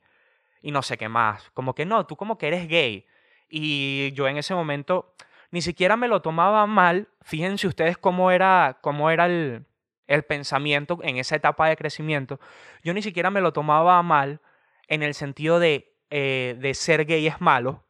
y 0.61 0.71
no 0.71 0.81
sé 0.81 0.97
qué 0.97 1.07
más, 1.07 1.51
como 1.51 1.73
que 1.73 1.85
no, 1.85 2.05
tú 2.05 2.17
como 2.17 2.37
que 2.37 2.47
eres 2.47 2.67
gay. 2.67 3.05
Y 3.49 4.11
yo 4.13 4.27
en 4.27 4.37
ese 4.37 4.53
momento 4.53 5.13
ni 5.51 5.61
siquiera 5.61 5.97
me 5.97 6.07
lo 6.07 6.21
tomaba 6.21 6.65
mal. 6.65 7.07
Fíjense 7.21 7.67
ustedes 7.67 7.97
cómo 7.97 8.31
era, 8.31 8.79
cómo 8.81 9.09
era 9.09 9.25
el, 9.25 9.65
pensamiento 10.27 10.99
en 11.03 11.17
esa 11.17 11.35
etapa 11.35 11.67
de 11.67 11.75
crecimiento. 11.75 12.39
Yo 12.83 12.93
ni 12.93 13.01
siquiera 13.01 13.29
me 13.29 13.41
lo 13.41 13.53
tomaba 13.53 14.01
mal 14.03 14.41
en 14.87 15.03
el 15.03 15.13
sentido 15.13 15.59
de, 15.59 15.93
eh, 16.09 16.55
de 16.59 16.73
ser 16.73 17.05
gay 17.05 17.27
es 17.27 17.41
malo, 17.41 17.83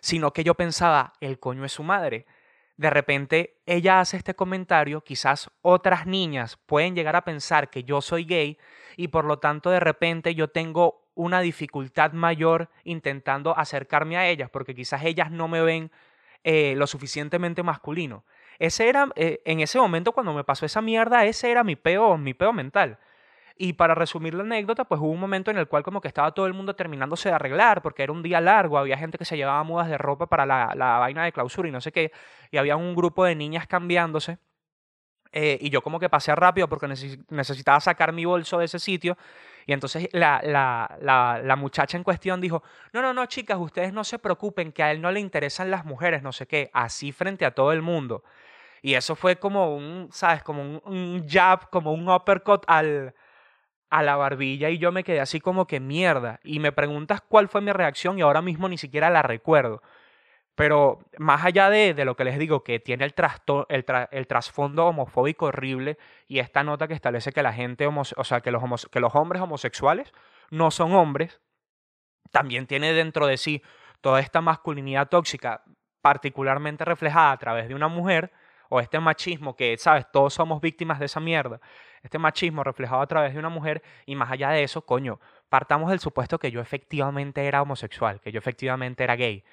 sino 0.00 0.32
que 0.32 0.44
yo 0.44 0.54
pensaba, 0.54 1.12
el 1.20 1.38
coño 1.38 1.64
es 1.64 1.72
su 1.72 1.82
madre. 1.82 2.26
De 2.76 2.90
repente 2.90 3.60
ella 3.66 4.00
hace 4.00 4.16
este 4.16 4.34
comentario, 4.34 5.02
quizás 5.02 5.50
otras 5.62 6.06
niñas 6.06 6.58
pueden 6.66 6.96
llegar 6.96 7.14
a 7.14 7.24
pensar 7.24 7.70
que 7.70 7.84
yo 7.84 8.00
soy 8.00 8.24
gay 8.24 8.58
y 8.96 9.08
por 9.08 9.24
lo 9.24 9.38
tanto 9.38 9.70
de 9.70 9.78
repente 9.78 10.34
yo 10.34 10.48
tengo 10.48 11.08
una 11.14 11.40
dificultad 11.40 12.12
mayor 12.12 12.70
intentando 12.82 13.56
acercarme 13.56 14.16
a 14.16 14.28
ellas 14.28 14.50
porque 14.50 14.74
quizás 14.74 15.04
ellas 15.04 15.30
no 15.30 15.46
me 15.46 15.62
ven 15.62 15.92
eh, 16.44 16.74
lo 16.76 16.86
suficientemente 16.86 17.62
masculino. 17.62 18.24
Ese 18.58 18.88
era, 18.88 19.08
eh, 19.16 19.40
en 19.44 19.60
ese 19.60 19.78
momento 19.78 20.12
cuando 20.12 20.32
me 20.32 20.44
pasó 20.44 20.66
esa 20.66 20.80
mierda, 20.80 21.24
ese 21.24 21.50
era 21.50 21.64
mi 21.64 21.74
peo, 21.74 22.16
mi 22.18 22.34
peo 22.34 22.52
mental. 22.52 22.98
Y 23.56 23.74
para 23.74 23.94
resumir 23.94 24.34
la 24.34 24.42
anécdota, 24.42 24.84
pues 24.84 25.00
hubo 25.00 25.10
un 25.10 25.20
momento 25.20 25.50
en 25.50 25.58
el 25.58 25.68
cual 25.68 25.82
como 25.82 26.00
que 26.00 26.08
estaba 26.08 26.32
todo 26.32 26.46
el 26.46 26.54
mundo 26.54 26.76
terminándose 26.76 27.28
de 27.28 27.34
arreglar, 27.36 27.82
porque 27.82 28.02
era 28.02 28.12
un 28.12 28.22
día 28.22 28.40
largo, 28.40 28.78
había 28.78 28.98
gente 28.98 29.16
que 29.18 29.24
se 29.24 29.36
llevaba 29.36 29.62
mudas 29.64 29.88
de 29.88 29.96
ropa 29.98 30.26
para 30.26 30.44
la, 30.44 30.72
la 30.76 30.98
vaina 30.98 31.24
de 31.24 31.32
clausura 31.32 31.68
y 31.68 31.72
no 31.72 31.80
sé 31.80 31.92
qué, 31.92 32.12
y 32.50 32.56
había 32.56 32.76
un 32.76 32.94
grupo 32.94 33.24
de 33.24 33.34
niñas 33.34 33.66
cambiándose. 33.66 34.38
Eh, 35.36 35.58
y 35.60 35.70
yo 35.70 35.82
como 35.82 35.98
que 35.98 36.08
pasé 36.08 36.32
rápido 36.34 36.68
porque 36.68 36.86
necesitaba 36.86 37.80
sacar 37.80 38.12
mi 38.12 38.24
bolso 38.24 38.58
de 38.58 38.66
ese 38.66 38.78
sitio 38.78 39.16
y 39.66 39.72
entonces 39.72 40.08
la, 40.12 40.40
la, 40.44 41.40
la, 41.42 41.56
muchacha 41.56 41.96
en 41.96 42.04
cuestión 42.04 42.40
dijo, 42.40 42.62
no, 42.92 43.00
no, 43.00 43.14
no, 43.14 43.26
chicas, 43.26 43.58
ustedes 43.58 43.92
no 43.92 44.04
se 44.04 44.18
preocupen, 44.18 44.72
que 44.72 44.82
a 44.82 44.90
él 44.90 45.00
no 45.00 45.10
le 45.10 45.20
interesan 45.20 45.70
las 45.70 45.84
mujeres, 45.84 46.22
no 46.22 46.32
sé 46.32 46.46
qué, 46.46 46.70
así 46.74 47.12
frente 47.12 47.46
a 47.46 47.52
todo 47.52 47.72
el 47.72 47.80
mundo. 47.80 48.24
Y 48.82 48.94
eso 48.94 49.16
fue 49.16 49.36
como 49.36 49.74
un, 49.74 50.08
¿sabes? 50.12 50.42
Como 50.42 50.80
un, 50.84 51.26
jab, 51.26 51.70
como 51.70 51.94
un 51.94 52.06
uppercut 52.08 52.64
al, 52.66 53.14
a 53.88 54.02
la 54.02 54.16
barbilla 54.16 54.68
y 54.68 54.78
yo 54.78 54.92
me 54.92 55.04
quedé 55.04 55.20
así 55.20 55.40
como 55.40 55.66
que 55.66 55.80
mierda. 55.80 56.40
Y 56.44 56.58
me 56.58 56.72
preguntas 56.72 57.22
cuál 57.22 57.48
fue 57.48 57.62
mi 57.62 57.72
reacción 57.72 58.18
y 58.18 58.22
ahora 58.22 58.42
mismo 58.42 58.68
ni 58.68 58.76
siquiera 58.76 59.08
la 59.08 59.22
recuerdo. 59.22 59.82
Pero 60.54 61.00
más 61.18 61.44
allá 61.44 61.68
de, 61.68 62.04
lo 62.04 62.16
que 62.16 62.24
les 62.24 62.38
digo, 62.38 62.62
que 62.62 62.78
tiene 62.78 63.04
el, 63.04 63.14
el, 63.68 63.84
el, 64.10 64.26
trasfondo 64.26 64.86
homofóbico 64.86 65.46
horrible 65.46 65.98
y 66.28 66.38
esta 66.38 66.62
nota 66.62 66.86
que 66.86 66.94
establece 66.94 67.32
que 67.32 67.42
la 67.42 67.52
gente, 67.52 67.86
o 67.86 68.24
sea, 68.24 68.40
que 68.40 68.52
los, 68.52 68.86
que 68.86 69.00
los 69.00 69.14
hombres 69.16 69.42
homosexuales 69.42 70.12
no 70.50 70.70
son 70.70 70.92
hombres, 70.92 71.40
también 72.30 72.66
tiene 72.66 72.92
dentro 72.92 73.26
de 73.26 73.36
sí 73.36 73.62
toda 74.00 74.20
esta 74.20 74.40
masculinidad 74.40 75.08
tóxica, 75.08 75.64
particularmente 76.00 76.84
reflejada 76.84 77.32
a 77.32 77.38
través 77.38 77.68
de 77.68 77.74
una 77.74 77.88
mujer, 77.88 78.32
o 78.68 78.80
este 78.80 79.00
machismo 79.00 79.56
que, 79.56 79.76
sabes, 79.78 80.06
todos 80.12 80.34
somos 80.34 80.60
víctimas 80.60 80.98
de 80.98 81.06
esa 81.06 81.20
mierda, 81.20 81.60
este 82.02 82.18
machismo 82.18 82.62
reflejado 82.62 83.02
a 83.02 83.06
través 83.06 83.32
de 83.32 83.38
una 83.38 83.48
mujer, 83.48 83.82
y 84.06 84.14
más 84.14 84.30
allá 84.30 84.50
de 84.50 84.62
eso, 84.62 84.82
coño, 84.82 85.20
partamos 85.48 85.90
del 85.90 86.00
supuesto 86.00 86.38
que 86.38 86.50
yo 86.50 86.60
efectivamente 86.60 87.44
era 87.46 87.62
homosexual, 87.62 88.20
que 88.20 88.30
yo 88.30 88.38
efectivamente 88.38 89.02
era 89.02 89.16
gay 89.16 89.44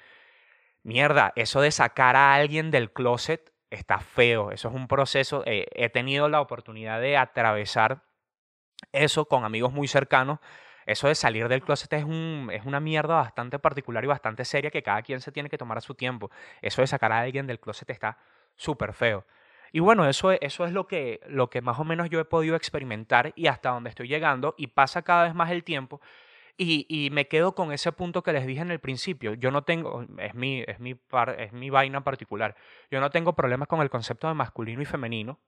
mierda, 0.82 1.32
eso 1.36 1.60
de 1.60 1.70
sacar 1.70 2.16
a 2.16 2.34
alguien 2.34 2.70
del 2.70 2.92
closet 2.92 3.52
está 3.70 3.98
feo. 4.00 4.50
Eso 4.50 4.68
es 4.68 4.74
un 4.74 4.88
proceso. 4.88 5.42
Eh, 5.46 5.66
he 5.72 5.88
tenido 5.88 6.28
la 6.28 6.40
oportunidad 6.40 7.00
de 7.00 7.16
atravesar 7.16 8.02
eso 8.92 9.26
con 9.26 9.44
amigos 9.44 9.72
muy 9.72 9.88
cercanos. 9.88 10.38
Eso 10.84 11.08
de 11.08 11.14
salir 11.14 11.48
del 11.48 11.62
closet 11.62 11.92
es, 11.92 12.04
un, 12.04 12.50
es 12.52 12.64
una 12.66 12.80
mierda 12.80 13.14
bastante 13.14 13.58
particular 13.58 14.02
y 14.04 14.08
bastante 14.08 14.44
seria 14.44 14.70
que 14.70 14.82
cada 14.82 15.02
quien 15.02 15.20
se 15.20 15.30
tiene 15.30 15.48
que 15.48 15.58
tomar 15.58 15.78
a 15.78 15.80
su 15.80 15.94
tiempo. 15.94 16.30
Eso 16.60 16.82
de 16.82 16.88
sacar 16.88 17.12
a 17.12 17.20
alguien 17.20 17.46
del 17.46 17.60
closet 17.60 17.88
está 17.90 18.18
súper 18.56 18.92
feo. 18.92 19.24
Y 19.70 19.80
bueno, 19.80 20.06
eso, 20.06 20.32
eso 20.32 20.64
es 20.66 20.72
lo 20.72 20.86
que, 20.86 21.20
lo 21.26 21.48
que 21.48 21.62
más 21.62 21.78
o 21.78 21.84
menos 21.84 22.10
yo 22.10 22.20
he 22.20 22.24
podido 22.24 22.56
experimentar 22.56 23.32
y 23.36 23.46
hasta 23.46 23.70
donde 23.70 23.90
estoy 23.90 24.08
llegando. 24.08 24.54
Y 24.58 24.66
pasa 24.66 25.02
cada 25.02 25.24
vez 25.24 25.34
más 25.34 25.50
el 25.50 25.64
tiempo 25.64 26.00
y, 26.56 27.08
me 27.12 27.26
quedo 27.28 27.54
con 27.54 27.72
ese 27.72 27.92
punto 27.92 28.22
que 28.22 28.32
les 28.32 28.46
dije 28.46 28.60
en 28.60 28.70
el 28.70 28.78
principio. 28.78 29.34
Yo 29.34 29.50
no 29.50 29.64
tengo, 29.64 30.06
es 30.18 30.34
mi, 30.34 30.62
es, 30.66 30.78
mi 30.80 30.98
es 31.38 31.52
mi 31.52 31.70
vaina 31.70 32.04
particular, 32.04 32.56
yo 32.90 33.00
no 33.00 33.10
tengo 33.10 33.34
problemas 33.34 33.68
con 33.68 33.80
el 33.80 33.90
concepto 33.90 34.28
de 34.28 34.34
masculino 34.34 34.82
y 34.82 34.84
femenino. 34.84 35.40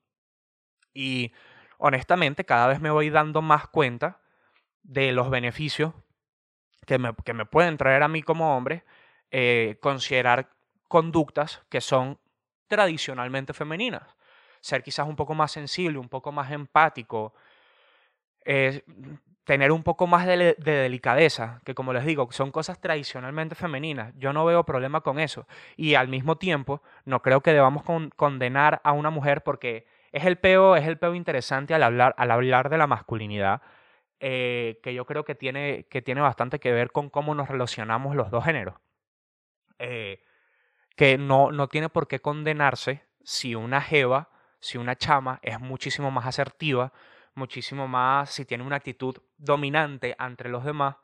Y 0.92 1.32
honestamente 1.78 2.44
cada 2.44 2.66
vez 2.66 2.80
me 2.80 2.90
voy 2.90 3.10
dando 3.10 3.42
más 3.42 3.68
cuenta 3.68 4.20
de 4.82 5.12
los 5.12 5.30
beneficios 5.30 5.92
que 6.86 6.98
me, 6.98 7.14
que 7.24 7.32
me 7.32 7.46
pueden 7.46 7.76
traer 7.76 8.02
a 8.02 8.08
mí 8.08 8.22
como 8.22 8.56
hombre 8.56 8.84
eh, 9.30 9.78
considerar 9.80 10.50
conductas 10.88 11.62
que 11.68 11.80
son 11.80 12.18
tradicionalmente 12.68 13.52
femeninas. 13.52 14.16
Ser 14.60 14.82
quizás 14.82 15.06
un 15.06 15.16
poco 15.16 15.34
más 15.34 15.52
sensible, 15.52 15.98
un 15.98 16.08
poco 16.08 16.32
más 16.32 16.50
empático, 16.50 17.34
tener 19.44 19.72
un 19.72 19.82
poco 19.82 20.06
más 20.06 20.26
de, 20.26 20.54
delicadeza, 20.58 21.60
que 21.64 21.74
como 21.74 21.92
les 21.92 22.04
digo, 22.04 22.28
son 22.32 22.50
cosas 22.50 22.80
tradicionalmente 22.80 23.54
femeninas. 23.54 24.14
Yo 24.16 24.32
no 24.32 24.44
veo 24.44 24.64
problema 24.64 25.02
con 25.02 25.18
eso. 25.18 25.46
Y 25.76 25.94
al 25.94 26.08
mismo 26.08 26.36
tiempo, 26.36 26.82
no 27.04 27.20
creo 27.22 27.42
que 27.42 27.52
debamos 27.52 27.84
condenar 28.16 28.80
a 28.84 28.92
una 28.92 29.10
mujer 29.10 29.42
porque 29.42 29.86
es 30.12 30.24
el 30.24 30.36
peo, 30.36 30.76
es 30.76 30.86
el 30.86 30.98
peo 30.98 31.14
interesante 31.14 31.74
al 31.74 31.82
hablar, 31.82 32.14
al 32.18 32.30
hablar 32.30 32.70
de 32.70 32.78
la 32.78 32.86
masculinidad, 32.86 33.60
eh, 34.20 34.80
que 34.82 34.94
yo 34.94 35.04
creo 35.04 35.24
que 35.24 35.34
tiene, 35.34 35.86
que 35.90 36.00
tiene 36.00 36.20
bastante 36.20 36.58
que 36.58 36.72
ver 36.72 36.90
con 36.90 37.10
cómo 37.10 37.34
nos 37.34 37.48
relacionamos 37.48 38.16
los 38.16 38.30
dos 38.30 38.44
géneros. 38.44 38.76
Eh, 39.78 40.22
que 40.96 41.18
no, 41.18 41.50
no 41.50 41.68
tiene 41.68 41.88
por 41.88 42.06
qué 42.08 42.20
condenarse 42.20 43.02
si 43.24 43.54
una 43.54 43.80
jeva 43.80 44.30
si 44.64 44.78
una 44.78 44.96
chama 44.96 45.40
es 45.42 45.60
muchísimo 45.60 46.10
más 46.10 46.24
asertiva, 46.24 46.90
muchísimo 47.34 47.88
más, 47.88 48.30
si 48.30 48.44
tiene 48.44 48.64
una 48.64 48.76
actitud 48.76 49.16
dominante 49.36 50.16
entre 50.18 50.48
los 50.48 50.64
demás, 50.64 50.96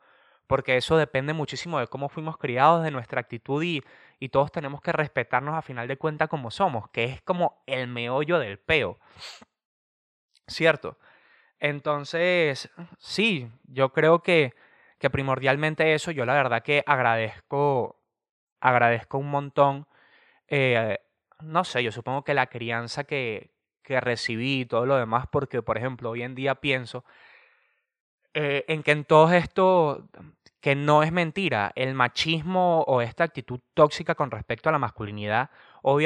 porque 0.47 0.77
eso 0.77 0.97
depende 0.97 1.33
muchísimo 1.33 1.79
de 1.79 1.87
cómo 1.87 2.09
fuimos 2.09 2.37
criados, 2.37 2.83
de 2.83 2.91
nuestra 2.91 3.21
actitud 3.21 3.63
y, 3.63 3.83
todos 4.29 4.51
tenemos 4.51 4.81
que 4.81 4.91
respetarnos 4.91 5.55
a 5.55 5.61
final 5.61 5.87
de 5.87 5.97
cuentas 5.97 6.29
como 6.29 6.51
somos, 6.51 6.89
que 6.91 7.05
es 7.05 7.21
como 7.21 7.63
el 7.65 7.87
meollo 7.87 8.37
del 8.37 8.59
peo. 8.59 8.99
¿Cierto? 10.47 10.99
Entonces, 11.59 12.69
sí, 12.99 13.49
yo 13.63 13.93
creo 13.93 14.21
que, 14.21 14.53
que 14.99 15.09
primordialmente 15.09 15.93
eso, 15.93 16.11
yo 16.11 16.25
la 16.25 16.33
verdad 16.33 16.63
que 16.63 16.83
agradezco, 16.85 17.99
agradezco 18.59 19.17
un 19.17 19.31
montón, 19.31 19.87
eh, 20.47 20.99
no 21.41 21.63
sé, 21.63 21.83
yo 21.83 21.91
supongo 21.91 22.23
que 22.23 22.33
la 22.33 22.47
crianza 22.47 23.03
que, 23.03 23.50
que 23.83 23.99
recibí 23.99 24.61
y 24.61 24.65
todo 24.65 24.85
lo 24.85 24.95
demás, 24.95 25.25
porque, 25.31 25.61
por 25.61 25.77
ejemplo, 25.77 26.11
hoy 26.11 26.23
en 26.23 26.35
día 26.35 26.55
pienso 26.55 27.03
eh, 28.33 28.63
en 28.67 28.83
que 28.83 28.91
en 28.91 29.03
todo 29.03 29.31
esto, 29.33 30.07
que 30.61 30.75
no 30.75 31.03
es 31.03 31.11
mentira, 31.11 31.71
el 31.75 31.93
machismo 31.93 32.81
o 32.87 33.01
esta 33.01 33.25
actitud 33.25 33.59
tóxica 33.73 34.15
con 34.15 34.31
respecto 34.31 34.69
a 34.69 34.71
la 34.71 34.79
masculinidad, 34.79 35.49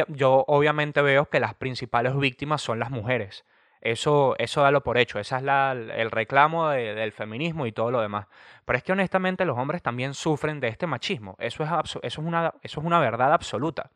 yo 0.07 0.45
obviamente 0.47 1.01
veo 1.01 1.29
que 1.29 1.39
las 1.39 1.53
principales 1.55 2.17
víctimas 2.17 2.61
son 2.61 2.79
las 2.79 2.89
mujeres. 2.89 3.45
Eso, 3.81 4.35
eso 4.39 4.61
dalo 4.63 4.81
por 4.81 4.97
hecho, 4.97 5.19
ese 5.19 5.35
es 5.35 5.43
la, 5.43 5.73
el 5.73 6.09
reclamo 6.09 6.69
del 6.69 7.11
feminismo 7.11 7.67
y 7.67 7.71
todo 7.71 7.91
lo 7.91 8.01
demás. 8.01 8.25
Pero 8.65 8.77
es 8.77 8.83
que 8.83 8.93
honestamente 8.93 9.45
los 9.45 9.59
hombres 9.59 9.83
también 9.83 10.15
sufren 10.15 10.59
de 10.59 10.69
este 10.69 10.88
machismo. 10.88 11.35
Eso 11.38 11.63
es, 11.63 11.69
eso 11.69 11.99
es, 12.01 12.17
una, 12.17 12.55
eso 12.63 12.79
es 12.79 12.85
una 12.85 12.99
verdad 12.99 13.31
absoluta. 13.31 13.91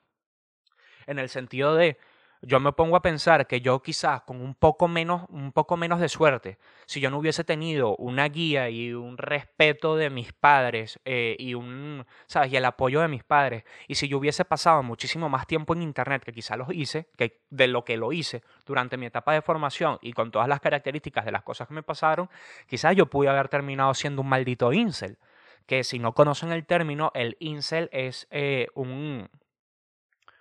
En 1.07 1.17
el 1.17 1.29
sentido 1.29 1.73
de, 1.73 1.97
yo 2.41 2.59
me 2.59 2.71
pongo 2.71 2.95
a 2.95 3.01
pensar 3.01 3.47
que 3.47 3.59
yo 3.59 3.81
quizás 3.81 4.21
con 4.21 4.41
un 4.41 4.55
poco 4.55 4.87
menos, 4.87 5.23
un 5.29 5.51
poco 5.51 5.75
menos 5.75 5.99
de 5.99 6.07
suerte, 6.07 6.57
si 6.85 7.01
yo 7.01 7.09
no 7.09 7.17
hubiese 7.17 7.43
tenido 7.43 7.95
una 7.97 8.27
guía 8.29 8.69
y 8.69 8.93
un 8.93 9.17
respeto 9.17 9.97
de 9.97 10.09
mis 10.09 10.31
padres 10.31 10.99
eh, 11.03 11.35
y 11.37 11.53
un, 11.53 12.05
¿sabes? 12.27 12.53
y 12.53 12.55
el 12.55 12.63
apoyo 12.63 13.01
de 13.01 13.09
mis 13.09 13.23
padres, 13.23 13.65
y 13.87 13.95
si 13.95 14.07
yo 14.07 14.17
hubiese 14.17 14.45
pasado 14.45 14.83
muchísimo 14.83 15.27
más 15.27 15.47
tiempo 15.47 15.73
en 15.73 15.81
internet 15.81 16.23
que 16.23 16.31
quizás 16.31 16.57
lo 16.57 16.67
hice, 16.71 17.09
que 17.17 17.41
de 17.49 17.67
lo 17.67 17.83
que 17.83 17.97
lo 17.97 18.13
hice 18.13 18.41
durante 18.65 18.95
mi 18.95 19.07
etapa 19.07 19.33
de 19.33 19.41
formación 19.41 19.97
y 20.01 20.13
con 20.13 20.31
todas 20.31 20.47
las 20.47 20.61
características 20.61 21.25
de 21.25 21.31
las 21.31 21.43
cosas 21.43 21.67
que 21.67 21.73
me 21.73 21.83
pasaron, 21.83 22.29
quizás 22.67 22.95
yo 22.95 23.07
pude 23.07 23.27
haber 23.27 23.49
terminado 23.49 23.93
siendo 23.93 24.21
un 24.21 24.29
maldito 24.29 24.71
incel. 24.71 25.17
Que 25.65 25.83
si 25.83 25.99
no 25.99 26.13
conocen 26.13 26.51
el 26.51 26.65
término, 26.65 27.11
el 27.13 27.37
incel 27.39 27.89
es 27.91 28.27
eh, 28.31 28.69
un, 28.73 29.29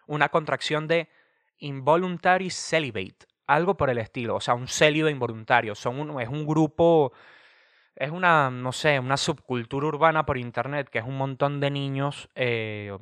una 0.06 0.30
contracción 0.30 0.88
de 0.88 1.11
involuntary 1.59 2.51
celibate, 2.51 3.27
algo 3.47 3.77
por 3.77 3.90
el 3.90 3.99
estilo, 3.99 4.37
o 4.37 4.40
sea, 4.40 4.55
un 4.55 4.68
célibe 4.68 5.11
involuntario. 5.11 5.75
Son 5.75 6.21
es 6.21 6.29
un 6.29 6.47
grupo, 6.47 7.12
es 7.97 8.11
una, 8.11 8.51
no 8.51 8.73
sé, 8.73 8.99
una 8.99 9.16
subcultura 9.16 9.87
urbana 9.87 10.27
por 10.27 10.38
internet 10.38 10.88
que 10.88 10.99
es 10.99 11.05
un 11.05 11.16
montón 11.16 11.61
de 11.61 11.71
niños, 11.71 12.29
eh, 12.35 12.97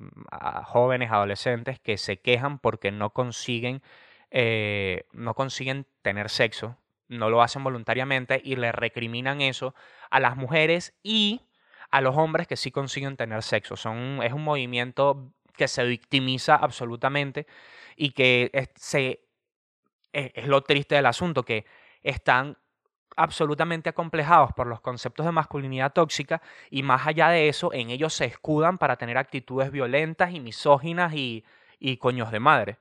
jóvenes, 0.65 1.11
adolescentes 1.11 1.81
que 1.81 1.99
se 1.99 2.19
quejan 2.19 2.59
porque 2.59 2.91
no 2.93 3.11
consiguen, 3.11 3.83
eh, 4.31 5.05
no 5.13 5.35
consiguen 5.35 5.87
tener 6.03 6.31
sexo, 6.31 6.79
no 7.09 7.31
lo 7.31 7.43
hacen 7.43 7.63
voluntariamente 7.63 8.41
y 8.43 8.57
le 8.57 8.73
recriminan 8.73 9.41
eso 9.41 9.75
a 10.11 10.21
las 10.21 10.37
mujeres 10.37 10.95
y 11.03 11.43
a 11.91 12.01
los 12.01 12.17
hombres 12.17 12.47
que 12.47 12.57
sí 12.57 12.71
consiguen 12.71 13.17
tener 13.17 13.43
sexo. 13.43 13.77
Son, 13.77 14.21
es 14.23 14.33
un 14.33 14.43
movimiento 14.45 15.33
que 15.57 15.69
se 15.69 15.85
victimiza 15.85 16.55
absolutamente 16.55 17.47
y 17.97 18.11
que 18.11 18.51
es, 18.53 18.95
e, 18.95 19.21
es, 20.13 20.47
lo 20.47 20.63
triste 20.63 20.95
del 20.95 21.07
asunto, 21.07 21.43
que 21.43 21.65
están 22.03 22.57
absolutamente 23.17 23.89
acomplejados 23.89 24.53
por 24.53 24.67
los 24.67 24.81
conceptos 24.81 25.25
de 25.25 25.33
masculinidad 25.33 25.93
tóxica 25.93 26.43
y 26.71 26.83
más 26.83 27.07
allá 27.07 27.31
de 27.31 27.49
eso, 27.49 27.73
en 27.73 27.91
ellos 27.91 28.13
se 28.13 28.27
escudan 28.27 28.79
para 28.79 28.97
tener 28.97 29.17
actitudes 29.17 29.71
violentas 29.71 30.33
y 30.33 30.41
misóginas 30.41 31.15
y, 31.15 31.45
y 31.79 31.97
coños 31.97 32.31
de 32.31 32.41
madre. 32.41 32.79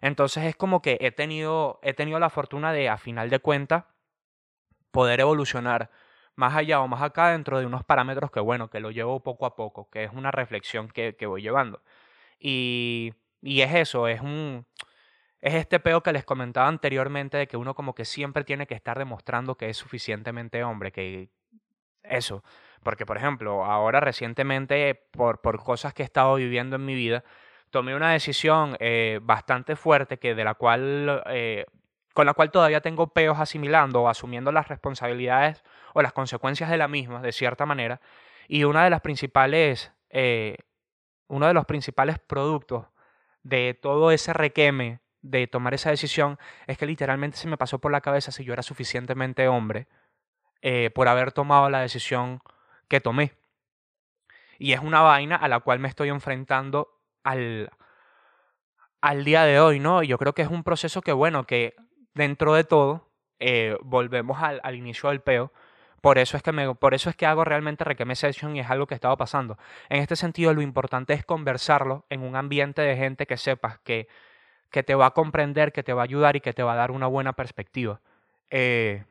Entonces 0.00 0.44
es 0.44 0.56
como 0.56 0.82
que 0.82 0.98
he 1.00 1.12
tenido, 1.12 1.78
he 1.82 1.94
tenido 1.94 2.18
la 2.18 2.30
fortuna 2.30 2.72
de, 2.72 2.88
a 2.88 2.98
final 2.98 3.30
de 3.30 3.38
cuentas, 3.38 3.84
poder 4.90 5.20
evolucionar 5.20 5.90
más 6.34 6.54
allá 6.56 6.80
o 6.80 6.88
más 6.88 7.02
acá 7.02 7.30
dentro 7.30 7.58
de 7.58 7.66
unos 7.66 7.84
parámetros 7.84 8.30
que, 8.30 8.40
bueno, 8.40 8.70
que 8.70 8.80
lo 8.80 8.90
llevo 8.90 9.20
poco 9.22 9.46
a 9.46 9.56
poco, 9.56 9.90
que 9.90 10.04
es 10.04 10.12
una 10.12 10.30
reflexión 10.30 10.88
que, 10.88 11.16
que 11.16 11.26
voy 11.26 11.42
llevando. 11.42 11.82
Y 12.38 13.14
y 13.42 13.60
es 13.62 13.74
eso, 13.74 14.08
es 14.08 14.20
un... 14.20 14.66
Es 15.40 15.54
este 15.54 15.78
peo 15.78 16.02
que 16.02 16.12
les 16.12 16.24
comentaba 16.24 16.66
anteriormente 16.66 17.36
de 17.36 17.46
que 17.46 17.56
uno 17.56 17.74
como 17.74 17.94
que 17.94 18.04
siempre 18.04 18.42
tiene 18.42 18.66
que 18.66 18.74
estar 18.74 18.98
demostrando 18.98 19.56
que 19.56 19.68
es 19.68 19.76
suficientemente 19.76 20.64
hombre, 20.64 20.90
que 20.90 21.30
eso. 22.02 22.42
Porque, 22.82 23.06
por 23.06 23.16
ejemplo, 23.16 23.64
ahora 23.64 24.00
recientemente, 24.00 25.06
por, 25.12 25.40
por 25.40 25.62
cosas 25.62 25.94
que 25.94 26.02
he 26.02 26.04
estado 26.04 26.34
viviendo 26.34 26.74
en 26.74 26.84
mi 26.84 26.94
vida, 26.94 27.22
tomé 27.70 27.94
una 27.94 28.12
decisión 28.12 28.76
eh, 28.80 29.20
bastante 29.22 29.76
fuerte 29.76 30.18
que 30.18 30.34
de 30.34 30.44
la 30.44 30.54
cual, 30.54 31.22
eh, 31.26 31.66
con 32.14 32.26
la 32.26 32.34
cual 32.34 32.50
todavía 32.50 32.80
tengo 32.80 33.12
peos 33.12 33.38
asimilando 33.38 34.02
o 34.02 34.08
asumiendo 34.08 34.52
las 34.52 34.68
responsabilidades 34.68 35.62
o 35.94 36.02
las 36.02 36.12
consecuencias 36.12 36.70
de 36.70 36.78
la 36.78 36.88
misma, 36.88 37.20
de 37.20 37.32
cierta 37.32 37.66
manera. 37.66 38.00
Y 38.48 38.64
una 38.64 38.84
de 38.84 38.90
las 38.90 39.02
principales, 39.02 39.92
eh, 40.10 40.56
uno 41.28 41.46
de 41.46 41.54
los 41.54 41.66
principales 41.66 42.18
productos 42.18 42.86
de 43.42 43.74
todo 43.74 44.10
ese 44.10 44.32
requeme 44.32 45.00
de 45.22 45.46
tomar 45.46 45.74
esa 45.74 45.90
decisión 45.90 46.38
es 46.66 46.78
que 46.78 46.86
literalmente 46.86 47.36
se 47.36 47.48
me 47.48 47.56
pasó 47.56 47.78
por 47.78 47.92
la 47.92 48.00
cabeza 48.00 48.30
si 48.32 48.44
yo 48.44 48.52
era 48.52 48.62
suficientemente 48.62 49.48
hombre 49.48 49.88
eh, 50.62 50.90
por 50.94 51.08
haber 51.08 51.32
tomado 51.32 51.70
la 51.70 51.80
decisión 51.80 52.40
que 52.88 53.00
tomé. 53.00 53.34
Y 54.58 54.72
es 54.72 54.80
una 54.80 55.02
vaina 55.02 55.36
a 55.36 55.48
la 55.48 55.60
cual 55.60 55.78
me 55.78 55.88
estoy 55.88 56.08
enfrentando 56.08 57.00
al, 57.22 57.70
al 59.00 59.24
día 59.24 59.44
de 59.44 59.60
hoy, 59.60 59.78
¿no? 59.78 60.02
Yo 60.02 60.18
creo 60.18 60.34
que 60.34 60.42
es 60.42 60.48
un 60.48 60.64
proceso 60.64 61.00
que, 61.00 61.12
bueno, 61.12 61.44
que 61.44 61.76
dentro 62.14 62.54
de 62.54 62.64
todo, 62.64 63.12
eh, 63.38 63.76
volvemos 63.82 64.42
al, 64.42 64.60
al 64.64 64.74
inicio 64.74 65.10
del 65.10 65.20
peo, 65.20 65.52
por 66.00 66.18
eso 66.18 66.36
es 66.36 66.42
que, 66.42 66.52
me, 66.52 66.74
por 66.74 66.94
eso 66.94 67.10
es 67.10 67.16
que 67.16 67.26
hago 67.26 67.44
realmente 67.44 67.84
Requeme 67.84 68.14
Session 68.14 68.56
y 68.56 68.60
es 68.60 68.70
algo 68.70 68.86
que 68.86 68.94
estaba 68.94 69.16
pasando. 69.16 69.58
En 69.88 70.00
este 70.00 70.16
sentido, 70.16 70.54
lo 70.54 70.62
importante 70.62 71.12
es 71.12 71.24
conversarlo 71.24 72.06
en 72.10 72.22
un 72.22 72.36
ambiente 72.36 72.82
de 72.82 72.96
gente 72.96 73.26
que 73.26 73.36
sepas 73.36 73.78
que, 73.80 74.08
que 74.70 74.82
te 74.82 74.94
va 74.94 75.06
a 75.06 75.10
comprender, 75.12 75.72
que 75.72 75.82
te 75.82 75.92
va 75.92 76.02
a 76.02 76.04
ayudar 76.04 76.36
y 76.36 76.40
que 76.40 76.52
te 76.52 76.62
va 76.62 76.74
a 76.74 76.76
dar 76.76 76.90
una 76.90 77.06
buena 77.06 77.32
perspectiva. 77.32 78.00
Eh, 78.50 79.04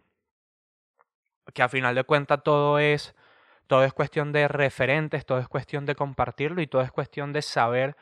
que 1.54 1.63
a 1.63 1.69
final 1.69 1.95
de 1.95 2.04
cuentas 2.04 2.41
todo 2.43 2.80
es, 2.80 3.15
todo 3.67 3.84
es 3.84 3.93
cuestión 3.93 4.32
de 4.32 4.47
referentes, 4.47 5.26
todo 5.26 5.39
es 5.39 5.47
cuestión 5.47 5.86
de 5.86 5.95
compartirlo 5.95 6.62
y 6.62 6.67
todo 6.67 6.82
es 6.82 6.91
cuestión 6.91 7.34
de 7.34 7.41
saber 7.41 7.97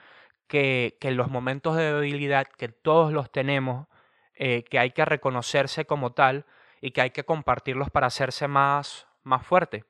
que, 0.47 0.97
que 0.99 1.11
los 1.11 1.29
momentos 1.29 1.75
de 1.75 1.93
debilidad, 1.93 2.47
que 2.47 2.69
todos 2.69 3.11
los 3.13 3.31
tenemos, 3.31 3.87
eh, 4.35 4.63
que 4.63 4.79
hay 4.79 4.91
que 4.91 5.05
reconocerse 5.05 5.85
como 5.85 6.11
tal, 6.13 6.45
y 6.85 6.91
que 6.91 7.01
hay 7.01 7.09
que 7.09 7.25
compartirlos 7.25 7.89
para 7.89 8.07
hacerse 8.07 8.47
más, 8.47 9.07
más 9.23 9.43
fuerte. 9.43 9.85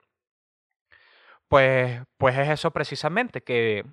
Pues, 1.46 2.02
pues 2.16 2.38
es 2.38 2.48
eso 2.48 2.70
precisamente, 2.70 3.42
que 3.42 3.84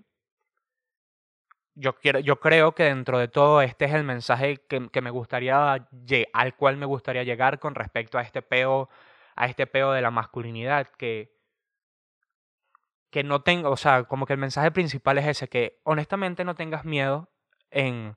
yo, 1.75 1.97
quiero, 1.99 2.19
yo 2.19 2.39
creo 2.39 2.73
que 2.73 2.83
dentro 2.83 3.19
de 3.19 3.27
todo 3.27 3.61
este 3.61 3.85
es 3.85 3.93
el 3.93 4.05
mensaje 4.05 4.65
que, 4.69 4.89
que 4.89 5.01
me 5.01 5.09
gustaría, 5.09 5.85
al 6.33 6.55
cual 6.55 6.77
me 6.77 6.85
gustaría 6.85 7.23
llegar 7.23 7.59
con 7.59 7.75
respecto 7.75 8.17
a 8.17 8.21
este 8.21 8.41
peo, 8.41 8.89
a 9.35 9.47
este 9.47 9.67
peo 9.67 9.91
de 9.91 10.01
la 10.01 10.11
masculinidad, 10.11 10.87
que, 10.97 11.35
que 13.09 13.23
no 13.25 13.41
tengo, 13.43 13.69
o 13.69 13.77
sea, 13.77 14.05
como 14.05 14.25
que 14.25 14.33
el 14.33 14.39
mensaje 14.39 14.71
principal 14.71 15.17
es 15.17 15.27
ese, 15.27 15.49
que 15.49 15.81
honestamente 15.83 16.45
no 16.45 16.55
tengas 16.55 16.85
miedo 16.85 17.29
en, 17.69 18.15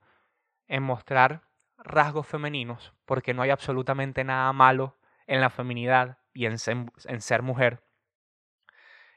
en 0.69 0.83
mostrar 0.85 1.43
rasgos 1.77 2.27
femeninos, 2.29 2.96
porque 3.07 3.33
no 3.33 3.43
hay 3.43 3.51
absolutamente 3.51 4.25
nada 4.25 4.53
malo 4.53 4.99
en 5.27 5.41
la 5.41 5.51
feminidad 5.51 6.19
y 6.35 6.47
en 6.47 6.59
ser, 6.59 7.43
mujer, 7.43 7.83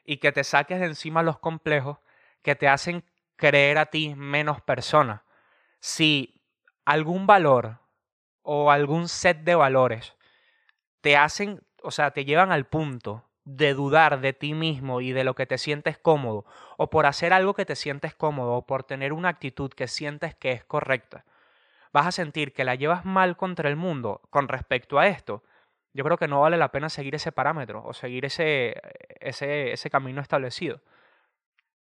y 0.04 0.16
que 0.16 0.32
te 0.32 0.44
saques 0.44 0.80
de 0.80 0.86
encima 0.86 1.22
los 1.22 1.38
complejos 1.38 1.98
que 2.42 2.54
te 2.56 2.68
hacen 2.68 3.04
creer 3.36 3.78
a 3.78 3.86
ti 3.86 4.14
menos 4.16 4.62
persona. 4.62 5.24
Si 5.80 6.40
algún 6.84 7.26
valor 7.26 7.80
o 8.42 8.70
algún 8.70 9.08
set 9.08 9.42
de 9.42 9.54
valores 9.54 10.16
te 11.00 11.16
hacen, 11.16 11.60
o 11.82 11.90
sea, 11.90 12.12
te 12.12 12.24
llevan 12.24 12.52
al 12.52 12.66
punto 12.66 13.28
de 13.44 13.74
dudar 13.74 14.20
de 14.20 14.32
ti 14.32 14.54
mismo 14.54 15.00
y 15.00 15.12
de 15.12 15.24
lo 15.24 15.34
que 15.34 15.46
te 15.46 15.58
sientes 15.58 15.98
cómodo, 15.98 16.44
o 16.76 16.90
por 16.90 17.06
hacer 17.06 17.32
algo 17.32 17.54
que 17.54 17.66
te 17.66 17.76
sientes 17.76 18.14
cómodo, 18.14 18.54
o 18.54 18.66
por 18.66 18.84
tener 18.84 19.12
una 19.12 19.28
actitud 19.28 19.70
que 19.70 19.88
sientes 19.88 20.34
que 20.34 20.52
es 20.52 20.64
correcta, 20.64 21.24
vas 21.92 22.06
a 22.06 22.12
sentir 22.12 22.52
que 22.52 22.64
la 22.64 22.74
llevas 22.74 23.04
mal 23.04 23.36
contra 23.36 23.68
el 23.68 23.76
mundo 23.76 24.20
con 24.30 24.48
respecto 24.48 24.98
a 24.98 25.08
esto, 25.08 25.42
yo 25.92 26.04
creo 26.04 26.16
que 26.16 26.28
no 26.28 26.40
vale 26.40 26.56
la 26.56 26.70
pena 26.70 26.88
seguir 26.88 27.14
ese 27.14 27.32
parámetro 27.32 27.82
o 27.84 27.92
seguir 27.92 28.24
ese, 28.24 28.80
ese, 29.20 29.72
ese 29.72 29.90
camino 29.90 30.20
establecido. 30.20 30.80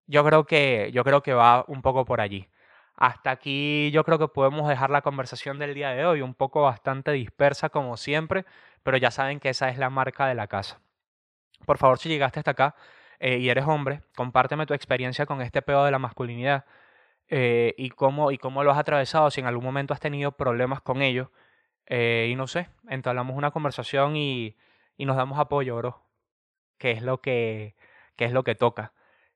Yo 0.07 0.25
creo, 0.25 0.45
que, 0.45 0.91
yo 0.93 1.05
creo 1.05 1.23
que 1.23 1.35
va 1.35 1.65
un 1.69 1.83
poco 1.83 2.05
por 2.05 2.21
allí. 2.21 2.49
hasta 2.97 3.31
aquí 3.31 3.91
yo 3.93 4.05
creo 4.05 4.19
que 4.19 4.29
podemos 4.29 4.69
dejar 4.69 4.91
la 4.91 5.03
conversación 5.03 5.59
del 5.59 5.75
día 5.75 5.91
de 5.91 6.07
hoy, 6.07 6.23
un 6.23 6.35
poco 6.35 6.63
bastante 6.63 7.13
dispersa 7.13 7.71
como 7.71 7.97
siempre, 7.97 8.45
pero 8.83 8.97
ya 8.99 9.11
saben 9.11 9.41
que 9.41 9.51
esa 9.51 9.69
es 9.71 9.79
la 9.79 9.91
marca 9.91 10.27
de 10.27 10.35
la 10.35 10.47
casa. 10.49 10.81
Por 11.67 11.79
favor, 11.79 11.99
si 11.99 12.09
llegaste 12.09 12.41
hasta 12.41 12.53
acá 12.53 12.75
eh, 13.21 13.39
y 13.39 13.49
eres 13.51 13.67
hombre, 13.67 14.03
compárteme 14.17 14.67
tu 14.67 14.75
experiencia 14.75 15.27
con 15.27 15.43
este 15.43 15.63
pedo 15.63 15.85
de 15.85 15.91
la 15.93 15.99
masculinidad 15.99 16.65
eh, 17.31 17.75
y, 17.79 17.91
cómo, 17.91 18.33
y 18.33 18.39
cómo 18.39 18.65
lo 18.65 18.73
has 18.73 18.79
atravesado, 18.79 19.31
si 19.31 19.41
en 19.41 19.47
algún 19.47 19.65
momento 19.65 19.95
has 19.95 20.01
tenido 20.01 20.33
problemas 20.33 20.83
con 20.83 21.03
ello. 21.03 21.33
Eh, 21.87 22.29
y 22.31 22.37
no 22.37 22.47
sé, 22.47 22.69
entablamos 22.89 23.37
una 23.37 23.53
conversación 23.53 24.17
y, 24.17 24.57
y 24.97 25.07
nos 25.07 25.17
damos 25.17 25.39
apoyo, 25.39 25.77
bro. 25.77 26.03
Que 26.79 26.93
es 26.93 27.03
lo 27.03 27.21
que, 27.21 27.77
que 28.17 28.25
es 28.27 28.33
lo 28.33 28.45
que 28.45 28.55
toca. 28.55 28.93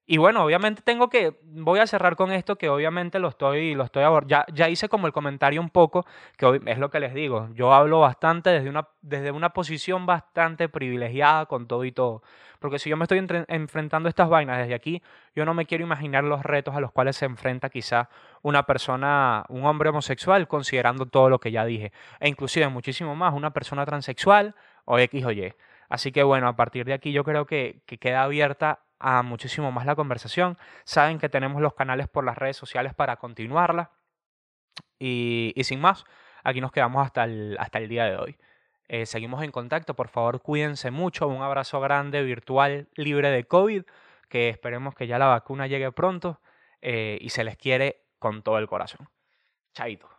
Y 0.07 0.19
bueno, 0.19 0.45
obviamente 0.45 0.83
tengo 0.83 1.09
que, 1.09 1.39
voy 1.45 1.79
a 1.81 1.87
cerrar 1.87 2.15
con 2.15 2.31
esto 2.31 2.57
que 2.57 2.69
obviamente 2.69 3.19
lo 3.19 3.29
estoy, 3.29 3.75
lo 3.75 3.85
estoy 3.85 4.03
ya, 4.27 4.45
ya 4.53 4.69
hice 4.69 4.87
como 4.91 5.07
el 5.07 5.15
comentario 5.15 5.63
un 5.63 5.71
poco, 5.71 6.05
que 6.37 6.61
es 6.67 6.79
lo 6.79 6.91
que 6.91 7.01
les 7.01 7.15
digo, 7.15 7.49
yo 7.55 7.73
hablo 7.73 8.01
bastante 8.01 8.51
desde 8.51 8.69
una, 8.69 8.87
desde 9.01 9.31
una 9.31 9.55
posición 9.55 10.05
bastante 10.05 10.69
privilegiada 10.69 11.47
con 11.47 11.67
todo 11.67 11.87
y 11.87 11.93
todo, 11.93 12.23
porque 12.59 12.79
si 12.79 12.91
yo 12.91 12.99
me 12.99 13.05
estoy 13.05 13.27
enfrentando 13.49 14.11
estas 14.11 14.29
vainas 14.29 14.59
desde 14.59 14.75
aquí, 14.75 15.03
yo 15.35 15.47
no 15.47 15.55
me 15.55 15.65
quiero 15.65 15.85
imaginar 15.85 16.23
los 16.23 16.43
retos 16.43 16.77
a 16.77 16.81
los 16.81 16.93
cuales 16.93 17.17
se 17.17 17.25
enfrenta 17.25 17.71
quizá 17.71 18.11
una 18.43 18.65
persona, 18.65 19.47
un 19.49 19.65
hombre 19.65 19.89
homosexual, 19.89 20.47
considerando 20.49 21.07
todo 21.07 21.31
lo 21.31 21.41
que 21.41 21.51
ya 21.51 21.65
dije, 21.65 21.93
e 22.21 22.29
inclusive 22.29 22.69
muchísimo 22.69 23.17
más, 23.17 23.33
una 23.33 23.55
persona 23.55 23.87
transexual 23.87 24.55
o 24.85 24.99
X 24.99 25.25
o 25.25 25.33
Y. 25.33 25.55
Así 25.89 26.13
que 26.13 26.23
bueno, 26.23 26.49
a 26.49 26.57
partir 26.57 26.85
de 26.85 26.93
aquí 26.93 27.13
yo 27.13 27.25
creo 27.25 27.47
que, 27.47 27.81
que 27.87 27.99
queda 27.99 28.23
abierta 28.23 28.81
a 28.99 29.23
muchísimo 29.23 29.73
más 29.73 29.87
la 29.87 29.97
conversación. 29.97 30.59
Saben 30.85 31.19
que 31.19 31.29
tenemos 31.29 31.61
los 31.63 31.75
canales 31.75 32.09
por 32.09 32.25
las 32.25 32.39
redes 32.39 32.57
sociales 32.57 32.95
para 32.95 33.17
continuarla. 33.17 33.93
Y, 34.99 35.53
sin 35.65 35.81
más, 35.81 36.05
aquí 36.43 36.61
nos 36.61 36.73
quedamos 36.73 37.05
hasta 37.05 37.25
el, 37.25 37.57
hasta 37.59 37.79
el 37.79 37.89
día 37.89 38.05
de 38.05 38.17
hoy. 38.17 38.37
Eh, 38.89 39.07
seguimos 39.07 39.43
en 39.43 39.51
contacto, 39.51 39.95
por 39.95 40.09
favor 40.09 40.43
cuídense 40.43 40.91
mucho, 40.91 41.27
un 41.27 41.43
abrazo 41.43 41.81
grande, 41.81 42.23
virtual, 42.23 42.89
libre 42.97 43.31
de 43.31 43.45
COVID, 43.45 43.85
que 44.29 44.51
esperemos 44.51 44.95
que 44.95 45.07
ya 45.07 45.19
la 45.19 45.27
vacuna 45.27 45.67
llegue 45.67 45.91
pronto 45.93 46.41
eh, 46.83 47.19
y 47.21 47.31
se 47.31 47.45
les 47.45 47.57
quiere 47.57 48.03
con 48.19 48.43
todo 48.43 48.59
el 48.59 48.69
corazón. 48.69 49.09
Chaito. 49.73 50.14